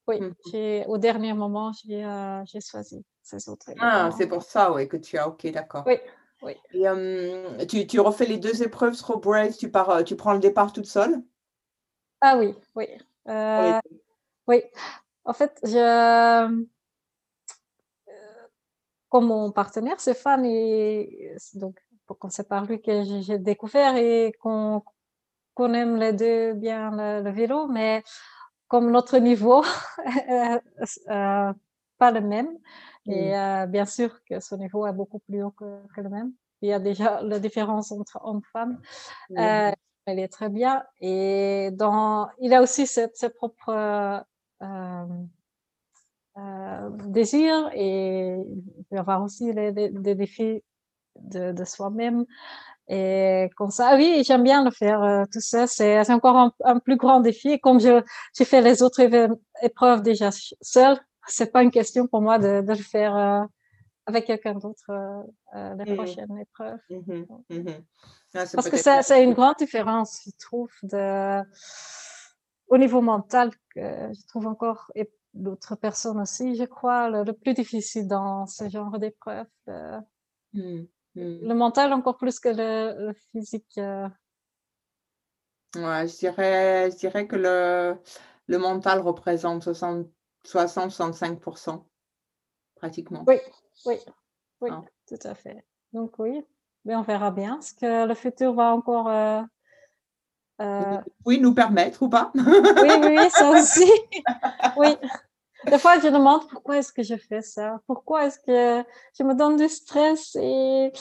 oui, 0.07 0.21
mmh. 0.21 0.83
au 0.87 0.97
dernier 0.97 1.33
moment, 1.33 1.71
j'ai 1.83 2.61
choisi 2.61 3.05
ces 3.21 3.47
autres. 3.47 3.67
Ah, 3.79 4.09
c'est 4.17 4.27
pour 4.27 4.41
ça, 4.41 4.71
oui, 4.71 4.87
que 4.87 4.97
tu 4.97 5.17
as, 5.17 5.27
ok, 5.27 5.51
d'accord. 5.51 5.83
Oui. 5.85 5.97
Oui. 6.41 6.53
Et, 6.71 7.67
tu, 7.67 7.85
tu, 7.85 7.99
refais 7.99 8.25
les 8.25 8.37
deux 8.37 8.63
épreuves 8.63 8.93
sur 8.93 9.19
tu, 9.57 9.69
pars, 9.69 10.03
tu 10.05 10.15
prends 10.15 10.31
le 10.31 10.39
départ 10.39 10.71
toute 10.71 10.85
seule? 10.85 11.21
Ah 12.21 12.37
oui, 12.37 12.53
oui. 12.75 12.87
Euh, 13.27 13.79
oui. 14.47 14.63
En 15.23 15.33
fait, 15.33 15.57
je, 15.63 15.77
euh, 15.77 16.65
comme 19.09 19.27
mon 19.27 19.51
partenaire, 19.51 19.99
Stéphane, 19.99 20.45
et 20.45 21.35
donc 21.53 21.79
qu'on 22.07 22.29
c'est 22.29 22.47
par 22.47 22.65
lui 22.65 22.81
que 22.81 23.03
j'ai 23.21 23.37
découvert 23.37 23.95
et 23.95 24.33
qu'on 24.41 24.83
aime 25.73 25.97
les 25.97 26.13
deux 26.13 26.53
bien 26.53 27.21
le, 27.21 27.29
vélo, 27.29 27.67
mais 27.67 28.03
comme 28.67 28.91
notre 28.91 29.17
niveau 29.19 29.63
euh, 30.29 31.53
pas 31.97 32.11
le 32.11 32.21
même, 32.21 32.57
et 33.05 33.33
bien 33.67 33.85
sûr 33.85 34.23
que 34.23 34.39
ce 34.39 34.55
niveau 34.55 34.87
est 34.87 34.93
beaucoup 34.93 35.19
plus 35.19 35.43
haut 35.43 35.51
que, 35.51 35.81
le 35.97 36.09
même. 36.09 36.33
Il 36.61 36.69
y 36.69 36.73
a 36.73 36.79
déjà 36.79 37.21
la 37.21 37.39
différence 37.39 37.91
entre 37.91 38.19
hommes-femmes. 38.23 38.81
Elle 40.09 40.19
est 40.19 40.27
très 40.27 40.49
bien. 40.49 40.83
Et 41.01 41.69
dans, 41.73 42.29
il 42.39 42.53
a 42.53 42.61
aussi 42.61 42.87
ses, 42.87 43.07
propres 43.35 43.69
euh, 44.61 45.05
euh, 46.37 46.89
désirs 47.07 47.69
et 47.73 48.35
il 48.77 48.83
peut 48.89 48.97
avoir 48.97 49.23
aussi 49.23 49.53
des 49.53 49.89
défis 49.91 50.63
de, 51.21 51.63
soi-même. 51.63 52.25
Et 52.87 53.49
comme 53.55 53.71
ça, 53.71 53.95
oui, 53.95 54.23
j'aime 54.25 54.43
bien 54.43 54.63
le 54.63 54.71
faire 54.71 55.03
euh, 55.03 55.23
tout 55.31 55.41
ça. 55.41 55.67
C'est 55.67 56.11
encore 56.11 56.51
un, 56.63 56.79
plus 56.79 56.97
grand 56.97 57.19
défi. 57.19 57.59
Comme 57.59 57.79
j'ai 57.79 58.45
fait 58.45 58.61
les 58.61 58.81
autres 58.81 59.01
épreuves 59.61 60.01
déjà 60.01 60.31
seule, 60.61 60.97
c'est 61.27 61.51
pas 61.51 61.63
une 61.63 61.71
question 61.71 62.07
pour 62.07 62.21
moi 62.21 62.39
de 62.39 62.63
le 62.67 62.75
faire 62.75 63.47
avec 64.09 64.25
quelqu'un 64.25 64.55
d'autre 64.55 64.89
euh, 64.89 65.21
euh, 65.55 65.75
la 65.75 65.85
mmh 65.85 65.95
prochaine 65.95 66.37
épreuve. 66.39 66.79
Mmh 66.89 67.23
mmh 67.49 67.69
Parce 68.33 68.69
que 68.69 68.75
c'est 68.77 69.23
une 69.23 69.33
grande 69.33 69.55
différence, 69.57 70.21
je 70.25 70.31
trouve, 70.39 70.71
de, 70.83 71.41
au 72.67 72.77
niveau 72.77 72.99
mental, 73.01 73.51
que 73.75 74.11
je 74.13 74.27
trouve 74.27 74.47
encore, 74.47 74.91
et 74.95 75.11
d'autres 75.33 75.75
personnes 75.75 76.19
aussi, 76.19 76.55
je 76.55 76.63
crois, 76.63 77.09
le, 77.09 77.31
plus 77.33 77.53
difficile 77.53 78.07
dans 78.07 78.47
ce 78.47 78.67
genre 78.67 78.97
d'épreuve. 78.97 79.45
Euh, 79.67 79.99
le 81.15 81.53
mental 81.53 81.93
encore 81.93 82.17
plus 82.17 82.39
que 82.39 82.49
le, 82.49 83.13
physique. 83.31 83.79
Ouais, 85.75 86.07
je 86.07 86.17
dirais, 86.17 86.89
je 86.91 86.97
dirais 86.97 87.27
que 87.27 87.35
le, 87.35 87.95
le 88.47 88.57
mental 88.57 89.01
représente 89.01 89.67
60-65% 89.67 91.83
pratiquement. 92.79 93.23
Oui, 93.27 93.35
oui, 93.85 93.95
oui, 94.61 94.69
ah. 94.71 94.83
tout 95.07 95.27
à 95.27 95.35
fait. 95.35 95.63
Donc 95.93 96.17
oui, 96.17 96.43
mais 96.85 96.95
on 96.95 97.01
verra 97.01 97.31
bien 97.31 97.61
ce 97.61 97.73
que 97.73 98.07
le 98.07 98.15
futur 98.15 98.53
va 98.53 98.73
encore. 98.73 99.09
Euh, 99.09 99.41
euh 100.61 100.97
oui, 101.25 101.39
nous 101.39 101.53
permettre 101.53 102.01
ou 102.03 102.09
pas. 102.09 102.31
oui, 102.35 102.89
oui, 103.01 103.29
ça 103.29 103.49
aussi. 103.51 103.91
oui. 104.77 104.95
Des 105.65 105.77
fois, 105.77 105.99
je 105.99 106.07
demande 106.07 106.47
pourquoi 106.49 106.77
est-ce 106.77 106.93
que 106.93 107.03
je 107.03 107.15
fais 107.15 107.41
ça? 107.41 107.81
Pourquoi 107.85 108.25
est-ce 108.25 108.39
que 108.39 108.87
je 109.17 109.23
me 109.23 109.33
donne 109.33 109.57
du 109.57 109.67
stress 109.67 110.35
et 110.35 110.91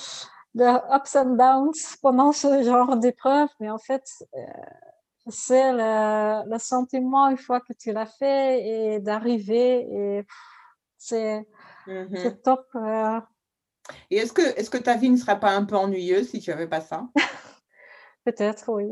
de 0.54 0.96
ups 0.96 1.16
and 1.16 1.36
downs 1.36 1.96
pendant 2.02 2.32
ce 2.32 2.62
genre 2.64 2.96
d'épreuve? 2.96 3.48
Mais 3.60 3.70
en 3.70 3.78
fait, 3.78 4.04
euh, 4.34 4.40
c'est 5.28 5.72
le, 5.72 6.50
le, 6.50 6.58
sentiment 6.58 7.28
une 7.28 7.38
fois 7.38 7.60
que 7.60 7.72
tu 7.72 7.92
l'as 7.92 8.06
fait 8.06 8.66
et 8.66 8.98
d'arriver 8.98 9.86
et 9.92 10.26
c'est 10.96 11.46
Mmh 11.88 12.16
c'est 12.16 12.42
top. 12.42 12.66
Euh. 12.74 13.20
Et 14.10 14.18
est-ce 14.18 14.34
que, 14.34 14.42
est 14.42 14.70
que 14.70 14.76
ta 14.76 14.96
vie 14.96 15.08
ne 15.08 15.16
serait 15.16 15.40
pas 15.40 15.52
un 15.52 15.64
peu 15.64 15.74
ennuyeuse 15.74 16.28
si 16.28 16.40
tu 16.40 16.50
n'avais 16.50 16.68
pas 16.68 16.82
ça? 16.82 17.08
Peut-être, 18.24 18.70
oui. 18.70 18.90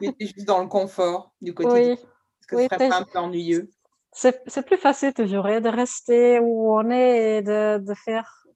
Tu 0.00 0.08
étais 0.08 0.26
juste 0.26 0.46
dans 0.46 0.60
le 0.60 0.66
confort 0.66 1.32
du 1.40 1.54
quotidien? 1.54 1.92
Est-ce 1.92 2.46
que 2.48 2.56
ce 2.58 2.64
serait 2.64 2.88
pas 2.88 2.98
un 2.98 3.04
peu 3.04 3.18
ennuyeux? 3.18 3.70
C'est 4.12 4.66
plus 4.66 4.78
facile 4.78 5.12
toujours 5.12 5.46
hein, 5.46 5.60
de 5.60 5.68
rester 5.68 6.40
où 6.40 6.74
on 6.74 6.90
est 6.90 7.38
et 7.38 7.42
de, 7.42 7.78
de 7.78 7.94
faire 7.94 8.46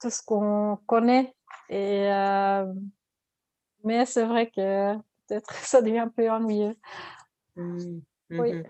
tout 0.00 0.10
ce 0.10 0.22
qu'on 0.24 0.78
connaît. 0.86 1.34
Et, 1.68 2.10
euh, 2.10 2.72
mais 3.84 4.06
c'est 4.06 4.24
vrai 4.24 4.50
que 4.50 4.96
peut-être 5.28 5.52
ça 5.64 5.82
devient 5.82 6.00
un 6.00 6.08
peu 6.08 6.28
ennuyeux. 6.28 6.74
Mmh. 7.54 8.00
Oui. 8.30 8.62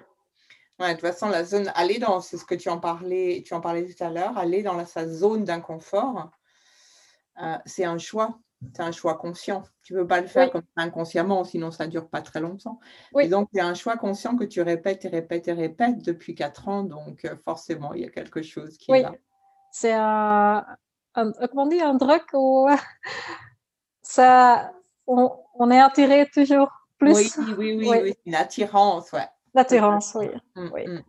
De 0.88 0.92
toute 0.92 1.02
façon, 1.02 1.28
la 1.28 1.44
zone, 1.44 1.70
aller 1.74 1.98
dans, 1.98 2.20
c'est 2.20 2.38
ce 2.38 2.44
que 2.44 2.54
tu 2.54 2.70
en 2.70 2.78
parlais, 2.78 3.42
tu 3.44 3.52
en 3.52 3.60
parlais 3.60 3.86
tout 3.86 4.02
à 4.02 4.08
l'heure, 4.08 4.38
aller 4.38 4.62
dans 4.62 4.84
sa 4.86 5.06
zone 5.06 5.44
d'inconfort, 5.44 6.30
euh, 7.42 7.56
c'est 7.66 7.84
un 7.84 7.98
choix. 7.98 8.38
C'est 8.74 8.82
un 8.82 8.92
choix 8.92 9.14
conscient. 9.14 9.62
Tu 9.82 9.94
ne 9.94 10.00
peux 10.00 10.06
pas 10.06 10.20
le 10.20 10.26
faire 10.26 10.50
comme 10.50 10.62
inconsciemment, 10.76 11.44
sinon 11.44 11.70
ça 11.70 11.86
ne 11.86 11.90
dure 11.90 12.08
pas 12.08 12.20
très 12.20 12.40
longtemps. 12.40 12.78
Et 13.18 13.28
donc, 13.28 13.48
c'est 13.54 13.60
un 13.60 13.72
choix 13.72 13.96
conscient 13.96 14.36
que 14.36 14.44
tu 14.44 14.60
répètes 14.60 15.06
et 15.06 15.08
répètes 15.08 15.48
et 15.48 15.54
répètes 15.54 16.02
depuis 16.02 16.34
quatre 16.34 16.68
ans. 16.68 16.82
Donc, 16.82 17.24
euh, 17.24 17.36
forcément, 17.42 17.94
il 17.94 18.02
y 18.02 18.04
a 18.04 18.10
quelque 18.10 18.42
chose 18.42 18.76
qui 18.76 18.92
est 18.92 19.02
là. 19.02 19.12
C'est 19.72 19.94
un, 19.94 20.66
un, 21.14 21.32
comment 21.32 21.62
on 21.62 21.66
dit, 21.68 21.80
un 21.80 21.96
truc 21.96 22.24
où 22.34 22.68
ça, 24.02 24.72
on, 25.06 25.70
est 25.70 25.80
attiré 25.80 26.28
toujours 26.32 26.70
plus? 26.98 27.14
Oui, 27.38 27.54
oui, 27.56 27.76
oui, 27.78 28.00
oui. 28.02 28.14
une 28.26 28.34
attirance, 28.34 29.12
ouais. 29.12 29.28
L'attirance, 29.54 30.14
oui. 30.14 30.28
Mm, 30.54 30.70
oui. 30.72 30.86
Mm. 30.86 31.02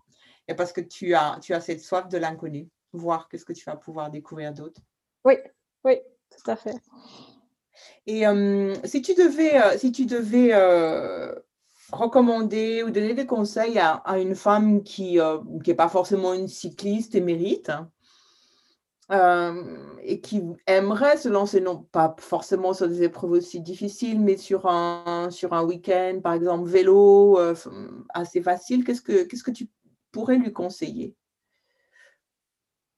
Et 0.48 0.56
parce 0.56 0.74
que 0.74 0.82
tu 0.82 1.14
as, 1.14 1.40
tu 1.42 1.54
as 1.54 1.62
cette 1.62 1.82
soif 1.82 2.08
de 2.08 2.18
l'inconnu, 2.18 2.68
voir 2.94 3.30
qu'est-ce 3.30 3.46
que 3.46 3.54
tu 3.54 3.64
vas 3.66 3.76
pouvoir 3.76 4.10
découvrir 4.10 4.54
d'autre. 4.54 4.82
Oui, 5.24 5.36
oui, 5.84 6.00
tout 6.30 6.52
à 6.52 6.56
fait. 6.56 6.76
Et 8.08 8.24
si 8.86 9.02
tu 9.02 9.14
devais, 9.14 9.62
euh, 9.62 9.78
si 9.78 9.92
tu 9.92 10.06
devais 10.06 10.50
euh, 10.54 11.34
recommander 11.92 12.84
ou 12.84 12.90
donner 12.90 13.14
des 13.14 13.26
conseils 13.26 13.80
à, 13.80 14.02
une 14.18 14.36
femme 14.36 14.84
qui 14.84 15.20
n'est 15.68 15.74
pas 15.76 15.90
forcément 15.90 16.34
une 16.34 16.48
cycliste 16.48 17.16
émérite, 17.16 17.70
euh, 17.70 17.84
et 19.12 20.22
qui 20.22 20.42
aimerait 20.68 21.18
se 21.18 21.28
lancer, 21.28 21.60
non 21.60 21.84
pas 21.92 22.16
forcément 22.20 22.74
sur 22.74 22.88
des 22.88 23.04
épreuves 23.04 23.32
aussi 23.32 23.60
difficiles, 23.60 24.22
mais 24.22 24.38
sur 24.38 24.68
un, 24.68 25.30
sur 25.32 25.54
un 25.54 25.64
week-end, 25.64 26.20
par 26.24 26.34
exemple 26.34 26.70
vélo, 26.70 27.38
euh, 27.38 27.54
assez 28.14 28.42
facile, 28.42 28.86
qu'est-ce 28.86 29.02
que, 29.02 29.24
qu'est-ce 29.24 29.44
que 29.44 29.52
tu 29.52 29.70
pourrais 30.12 30.38
lui 30.38 30.54
conseiller? 30.54 31.16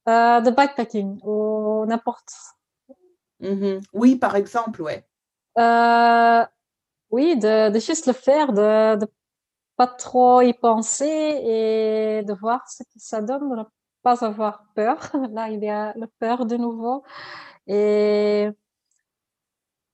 Euh, 0.08 0.40
De 0.40 0.50
bikepacking 0.50 1.18
ou 1.24 1.84
n'importe. 1.86 2.32
Mmh 3.40 3.80
oui, 3.92 4.16
par 4.16 4.36
exemple, 4.36 4.82
ouais. 4.82 5.04
oui, 7.10 7.36
de, 7.36 7.70
de, 7.70 7.78
juste 7.80 8.06
le 8.06 8.12
faire, 8.12 8.52
de, 8.52 8.96
de 8.96 9.06
pas 9.76 9.88
trop 9.88 10.40
y 10.42 10.52
penser 10.54 11.06
et 11.06 12.22
de 12.22 12.32
voir 12.34 12.68
ce 12.70 12.84
que 12.84 12.98
ça 12.98 13.20
donne, 13.20 13.66
pas 14.04 14.24
avoir 14.24 14.66
peur. 14.74 14.98
Là, 15.32 15.48
il 15.48 15.64
y 15.64 15.68
a 15.68 15.92
la 15.96 16.06
peur 16.20 16.46
de 16.46 16.56
nouveau. 16.56 17.02
Et 17.66 18.50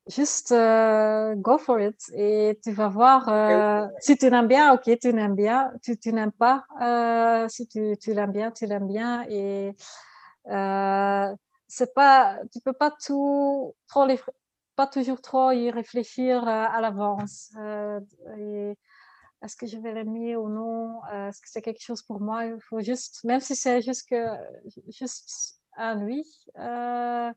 juste 0.08 0.52
euh, 0.52 1.34
go 1.36 1.56
for 1.56 1.80
it. 1.80 1.96
Et 2.14 2.58
tu 2.62 2.72
vas 2.72 2.88
voir 2.88 3.28
euh, 3.28 3.86
si 4.00 4.18
tu 4.18 4.28
l'aimes 4.28 4.48
bien, 4.48 4.74
ok, 4.74 4.98
tu 5.00 5.12
l'aimes 5.12 5.36
bien. 5.36 5.72
Tu, 5.82 5.96
tu 5.96 6.12
n'aimes 6.12 6.32
pas, 6.32 6.64
euh, 6.82 7.48
si 7.48 7.66
tu, 7.68 7.96
tu 7.98 8.12
l'aimes 8.12 8.32
bien, 8.32 8.50
tu 8.50 8.66
l'aimes 8.66 8.88
bien. 8.88 9.24
Et 9.28 9.74
c'est 11.68 11.94
pas, 11.94 12.38
tu 12.52 12.60
peux 12.60 12.72
pas 12.72 12.90
tout 12.90 13.74
trop 13.86 14.06
pas 14.74 14.86
toujours 14.86 15.20
trop 15.20 15.52
y 15.52 15.70
réfléchir 15.70 16.48
à 16.48 16.80
l'avance. 16.80 17.52
et 18.38 18.74
est-ce 19.42 19.56
que 19.56 19.66
je 19.66 19.78
vais 19.78 19.92
l'aimer 19.92 20.36
ou 20.36 20.48
non? 20.48 21.00
Euh, 21.12 21.28
Est-ce 21.28 21.40
que 21.40 21.48
c'est 21.48 21.62
quelque 21.62 21.82
chose 21.82 22.02
pour 22.02 22.20
moi? 22.20 22.44
Il 22.44 22.60
faut 22.60 22.80
juste, 22.80 23.24
même 23.24 23.40
si 23.40 23.56
c'est 23.56 23.80
juste, 23.80 24.08
que, 24.08 24.26
juste 24.88 25.60
à 25.72 25.94
lui 25.94 26.26
euh, 26.58 27.32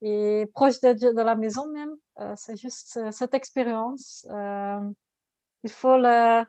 et 0.00 0.46
proche 0.54 0.80
de, 0.80 0.92
de, 0.92 1.20
la 1.20 1.34
maison 1.34 1.66
même, 1.66 1.94
euh, 2.20 2.34
c'est 2.36 2.56
juste 2.56 2.98
cette 3.10 3.34
expérience. 3.34 4.26
il 4.30 5.70
faut 5.70 5.98
le. 5.98 6.44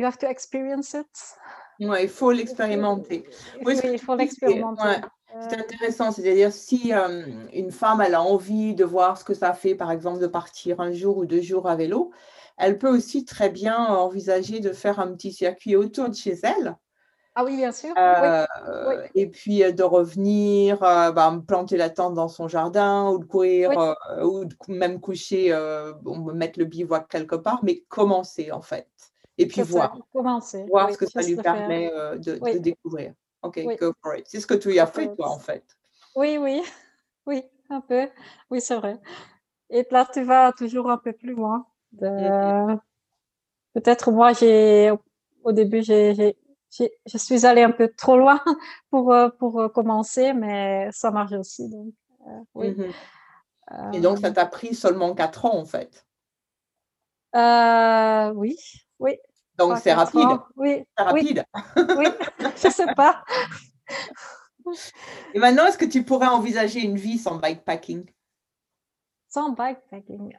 You 0.00 0.06
have 0.06 0.18
to 0.18 0.28
experience 0.28 0.94
it. 0.94 1.08
Ouais, 1.80 2.04
il 2.04 2.08
faut 2.08 2.30
l'expérimenter. 2.30 3.28
Oui, 3.64 3.76
il 3.82 3.98
faut 3.98 4.14
l'expérimenter. 4.14 5.00
C'est 5.40 5.58
intéressant, 5.58 6.12
c'est-à-dire 6.12 6.52
si 6.52 6.92
une 7.52 7.72
femme 7.72 8.00
elle 8.00 8.14
a 8.14 8.22
envie 8.22 8.74
de 8.74 8.84
voir 8.84 9.18
ce 9.18 9.24
que 9.24 9.34
ça 9.34 9.52
fait, 9.54 9.74
par 9.74 9.90
exemple, 9.90 10.20
de 10.20 10.28
partir 10.28 10.80
un 10.80 10.92
jour 10.92 11.18
ou 11.18 11.26
deux 11.26 11.40
jours 11.40 11.68
à 11.68 11.74
vélo, 11.74 12.12
elle 12.58 12.78
peut 12.78 12.88
aussi 12.88 13.24
très 13.24 13.50
bien 13.50 13.76
envisager 13.76 14.60
de 14.60 14.72
faire 14.72 15.00
un 15.00 15.12
petit 15.14 15.32
circuit 15.32 15.76
autour 15.76 16.08
de 16.08 16.14
chez 16.14 16.36
elle. 16.42 16.76
Ah 17.40 17.44
oui, 17.44 17.56
bien 17.56 17.70
sûr. 17.70 17.94
Euh, 17.96 18.46
et 19.14 19.28
puis 19.28 19.62
euh, 19.62 19.70
de 19.70 19.84
revenir, 19.84 20.82
euh, 20.82 21.12
bah, 21.12 21.32
planter 21.46 21.76
la 21.76 21.88
tente 21.88 22.14
dans 22.14 22.26
son 22.26 22.48
jardin 22.48 23.10
ou 23.10 23.20
de 23.20 23.24
courir 23.24 23.70
ou 24.24 24.44
même 24.66 24.98
coucher, 24.98 25.56
mettre 26.34 26.58
le 26.58 26.64
bivouac 26.64 27.06
quelque 27.08 27.36
part, 27.36 27.60
mais 27.62 27.84
commencer 27.88 28.50
en 28.50 28.60
fait. 28.60 28.88
Et 29.38 29.46
puis 29.46 29.62
voir. 29.62 29.96
commencer. 30.12 30.64
Voir 30.68 30.90
ce 30.90 30.98
que 30.98 31.06
ça 31.06 31.22
lui 31.22 31.36
permet 31.36 31.92
de, 32.16 32.58
découvrir. 32.58 33.12
Ok, 33.42 33.60
go 33.78 33.92
for 34.02 34.16
it. 34.16 34.26
C'est 34.26 34.40
ce 34.40 34.46
que 34.48 34.54
tu 34.54 34.76
as 34.76 34.86
fait, 34.88 35.14
toi, 35.14 35.28
en 35.30 35.38
fait. 35.38 35.64
Oui, 36.16 36.38
oui. 36.38 36.62
Oui, 37.26 37.44
un 37.68 37.82
peu. 37.82 38.08
Oui, 38.50 38.62
c'est 38.62 38.76
vrai. 38.76 38.98
Et 39.68 39.86
là, 39.90 40.08
tu 40.10 40.22
vas 40.22 40.50
toujours 40.52 40.90
un 40.90 40.96
peu 40.96 41.12
plus 41.12 41.34
loin. 41.34 41.66
Peut-être 43.74 44.10
moi, 44.10 44.32
j'ai 44.32 44.92
au 45.44 45.52
début, 45.52 45.82
j'ai, 45.82 46.36
je 47.06 47.18
suis 47.18 47.46
allée 47.46 47.62
un 47.62 47.70
peu 47.70 47.88
trop 47.96 48.16
loin 48.16 48.40
pour, 48.90 49.12
euh, 49.12 49.28
pour 49.30 49.60
euh, 49.60 49.68
commencer, 49.68 50.32
mais 50.32 50.88
ça 50.92 51.10
marche 51.10 51.32
aussi. 51.32 51.68
Donc, 51.68 51.94
euh, 52.26 52.40
oui. 52.54 52.70
Mmh 52.70 53.94
Et 53.94 54.00
donc, 54.00 54.18
ça 54.18 54.30
t'a 54.30 54.46
pris 54.46 54.74
seulement 54.74 55.14
quatre 55.14 55.44
ans, 55.44 55.56
en 55.56 55.64
fait? 55.64 56.06
Oui, 58.34 58.56
oui. 58.98 59.18
Donc, 59.56 59.78
c'est 59.78 59.92
rapide. 59.92 60.38
Oui. 60.56 60.84
C'est 60.96 61.04
rapide. 61.04 61.44
Oui, 61.76 62.06
je 62.56 62.68
sais 62.70 62.94
pas. 62.94 63.24
Et 65.34 65.38
maintenant, 65.38 65.66
est-ce 65.66 65.78
que 65.78 65.84
tu 65.84 66.02
pourrais 66.02 66.28
envisager 66.28 66.80
une 66.80 66.96
vie 66.96 67.18
sans 67.18 67.36
bikepacking? 67.36 68.10
Sans 69.28 69.50
bikepacking 69.50 70.34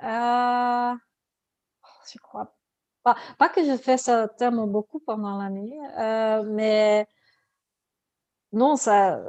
je 2.14 2.20
crois 2.20 2.54
pas. 3.04 3.16
Que 3.50 3.64
je 3.66 3.78
fais 3.78 3.98
ça 3.98 4.28
tellement 4.28 4.68
beaucoup 4.68 5.00
pendant 5.00 5.38
l'année, 5.38 5.74
euh, 5.98 6.44
mais 6.46 7.08
non, 8.52 8.76
ça, 8.76 9.20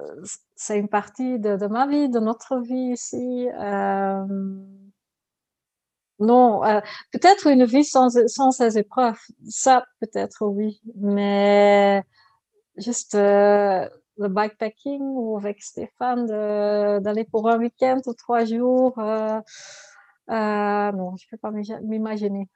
c'est 0.57 0.79
une 0.79 0.89
partie 0.89 1.39
de, 1.39 1.67
ma 1.67 1.87
vie, 1.87 2.09
de 2.09 2.19
notre 2.21 2.59
vie 2.61 2.93
ici. 2.93 3.49
Euh, 3.51 4.25
non, 6.19 6.63
euh, 6.65 6.81
peut-être 7.13 7.47
une 7.47 7.65
vie 7.65 7.85
sans, 7.85 8.11
sans 8.29 8.51
ces 8.51 8.79
épreuves, 8.79 9.19
ça 9.49 9.85
peut-être 10.01 10.47
oui, 10.47 10.81
mais 10.97 12.03
juste 12.77 13.15
le 13.15 13.89
bikepacking 14.29 15.01
ou 15.01 15.39
avec 15.39 15.63
Stéphane 15.63 16.27
d'aller 17.01 17.25
pour 17.25 17.49
un 17.49 17.59
week-end 17.59 18.01
ou 18.07 18.13
trois 18.15 18.45
jours. 18.45 18.99
Euh, 20.29 20.93
non, 20.93 21.17
je 21.17 21.27
ne 21.27 21.31
peux 21.31 21.37
pas 21.39 21.51
m'imaginer. 21.83 22.49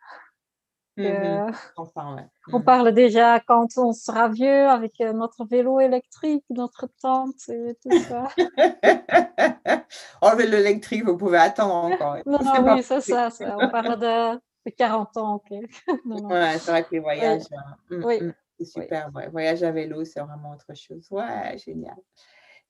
Mmh 0.97 1.53
on 1.77 2.61
mmh. 2.61 2.65
parle 2.65 2.93
déjà 2.93 3.41
quand 3.41 3.67
on 3.79 3.93
sera 3.93 4.29
vieux 4.29 4.69
avec 4.69 5.01
euh, 5.01 5.13
notre 5.13 5.45
vélo 5.45 5.81
électrique, 5.81 6.45
notre 6.51 6.87
tente 7.03 7.49
et 7.49 7.77
tout 7.83 7.99
ça. 8.03 8.29
oh, 10.23 10.29
le 10.31 10.37
vélo 10.37 10.59
électrique, 10.59 11.05
vous 11.05 11.17
pouvez 11.17 11.39
attendre 11.39 11.75
encore. 11.93 12.19
non, 12.27 12.39
non, 12.45 12.75
oui, 12.75 12.83
c'est 12.85 13.01
ça, 13.01 13.29
On 13.59 13.69
parle 13.71 13.99
de, 13.99 14.71
40 14.71 15.17
ans. 15.17 15.35
ok. 15.35 15.59
Ouais, 16.05 16.59
c'est 16.59 16.71
vrai 16.71 16.85
que 16.85 16.93
les 16.93 17.01
voyages, 17.01 17.43
euh, 17.91 17.99
mmh, 17.99 18.05
oui. 18.05 18.21
c'est 18.61 18.65
super. 18.65 19.11
Voyage 19.33 19.65
à 19.65 19.73
vélo, 19.73 20.05
c'est 20.05 20.21
vraiment 20.21 20.53
autre 20.53 20.73
chose. 20.75 21.09
Ouais, 21.11 21.59
génial. 21.59 21.97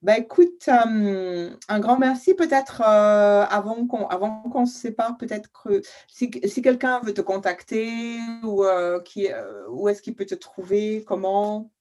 Bah, 0.01 0.17
écoute, 0.19 0.67
un 0.69 1.79
grand 1.79 1.97
merci. 1.97 2.35
Peut-être 2.35 2.81
avant 2.81 3.87
qu'on 3.87 4.05
avant 4.07 4.41
qu'on 4.43 4.65
se 4.65 4.77
sépare, 4.77 5.17
peut-être 5.17 5.49
que 5.51 5.81
si, 6.07 6.29
si 6.45 6.61
quelqu'un 6.61 6.99
veut 6.99 7.13
te 7.13 7.21
contacter 7.21 8.19
ou 8.43 8.63
qui, 9.03 9.29
où 9.69 9.89
est-ce 9.89 10.01
qu'il 10.01 10.15
peut 10.15 10.25
te 10.25 10.35
trouver, 10.35 11.03
comment? 11.07 11.71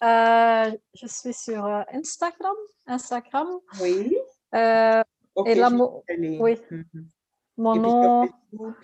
Je 0.00 1.06
suis 1.06 1.34
sur 1.34 1.66
Instagram. 1.92 2.56
Instagram. 2.86 3.48
Oui. 3.80 4.16
et 4.54 5.54
là, 5.54 5.70
oui. 6.18 6.58
Mmh 6.70 6.82
Mon 7.58 7.76
nom. 7.76 8.28
Facebook. 8.52 8.76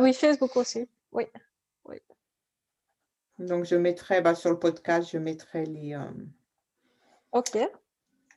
oui, 0.00 0.14
Facebook 0.14 0.56
aussi. 0.56 0.88
Oui. 1.12 1.24
oui. 1.84 1.96
Donc, 3.38 3.64
je 3.64 3.76
mettrai 3.76 4.20
bah, 4.20 4.34
sur 4.34 4.50
le 4.50 4.58
podcast, 4.58 5.10
je 5.12 5.18
mettrai 5.18 5.64
les. 5.64 5.96
Ok. 7.32 7.58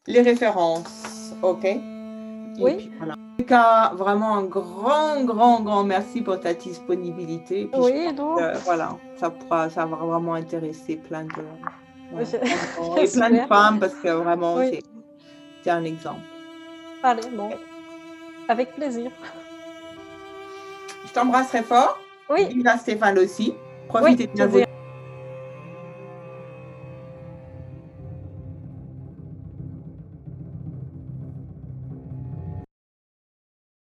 Les 0.08 0.22
références, 0.22 1.34
ok. 1.42 1.64
oui. 2.60 2.92
voilà. 2.98 3.14
En 3.14 3.38
tout 3.38 3.46
cas, 3.46 3.92
vraiment 3.96 4.36
un 4.38 4.44
grand, 4.44 5.24
grand, 5.24 5.62
grand 5.62 5.84
merci 5.84 6.22
pour 6.22 6.40
ta 6.40 6.54
disponibilité. 6.54 7.70
oui, 7.74 8.14
donc. 8.14 8.40
voilà, 8.66 8.96
ça, 9.16 9.32
pourra, 9.32 9.70
ça 9.70 9.86
va 9.86 9.96
vraiment 9.96 10.36
intéresser 10.36 10.98
plein 10.98 11.24
de, 11.24 11.44
et 13.02 13.08
plein 13.08 13.30
de 13.32 13.48
femmes 13.48 13.80
parce 13.80 13.96
que 13.96 14.10
vraiment, 14.10 14.58
c'est 15.64 15.72
un 15.72 15.84
exemple. 15.84 16.22
Allez, 17.02 17.30
bon. 17.36 17.50
Avec 18.48 18.74
plaisir. 18.74 19.12
Je 21.06 21.14
t'embrasserai 21.14 21.64
fort. 21.64 21.98
Oui. 22.30 22.46
Vive 22.54 22.78
Stéphane 22.80 23.18
aussi. 23.18 23.54
Profitez 23.88 24.28
bien 24.28 24.48
de 24.48 24.64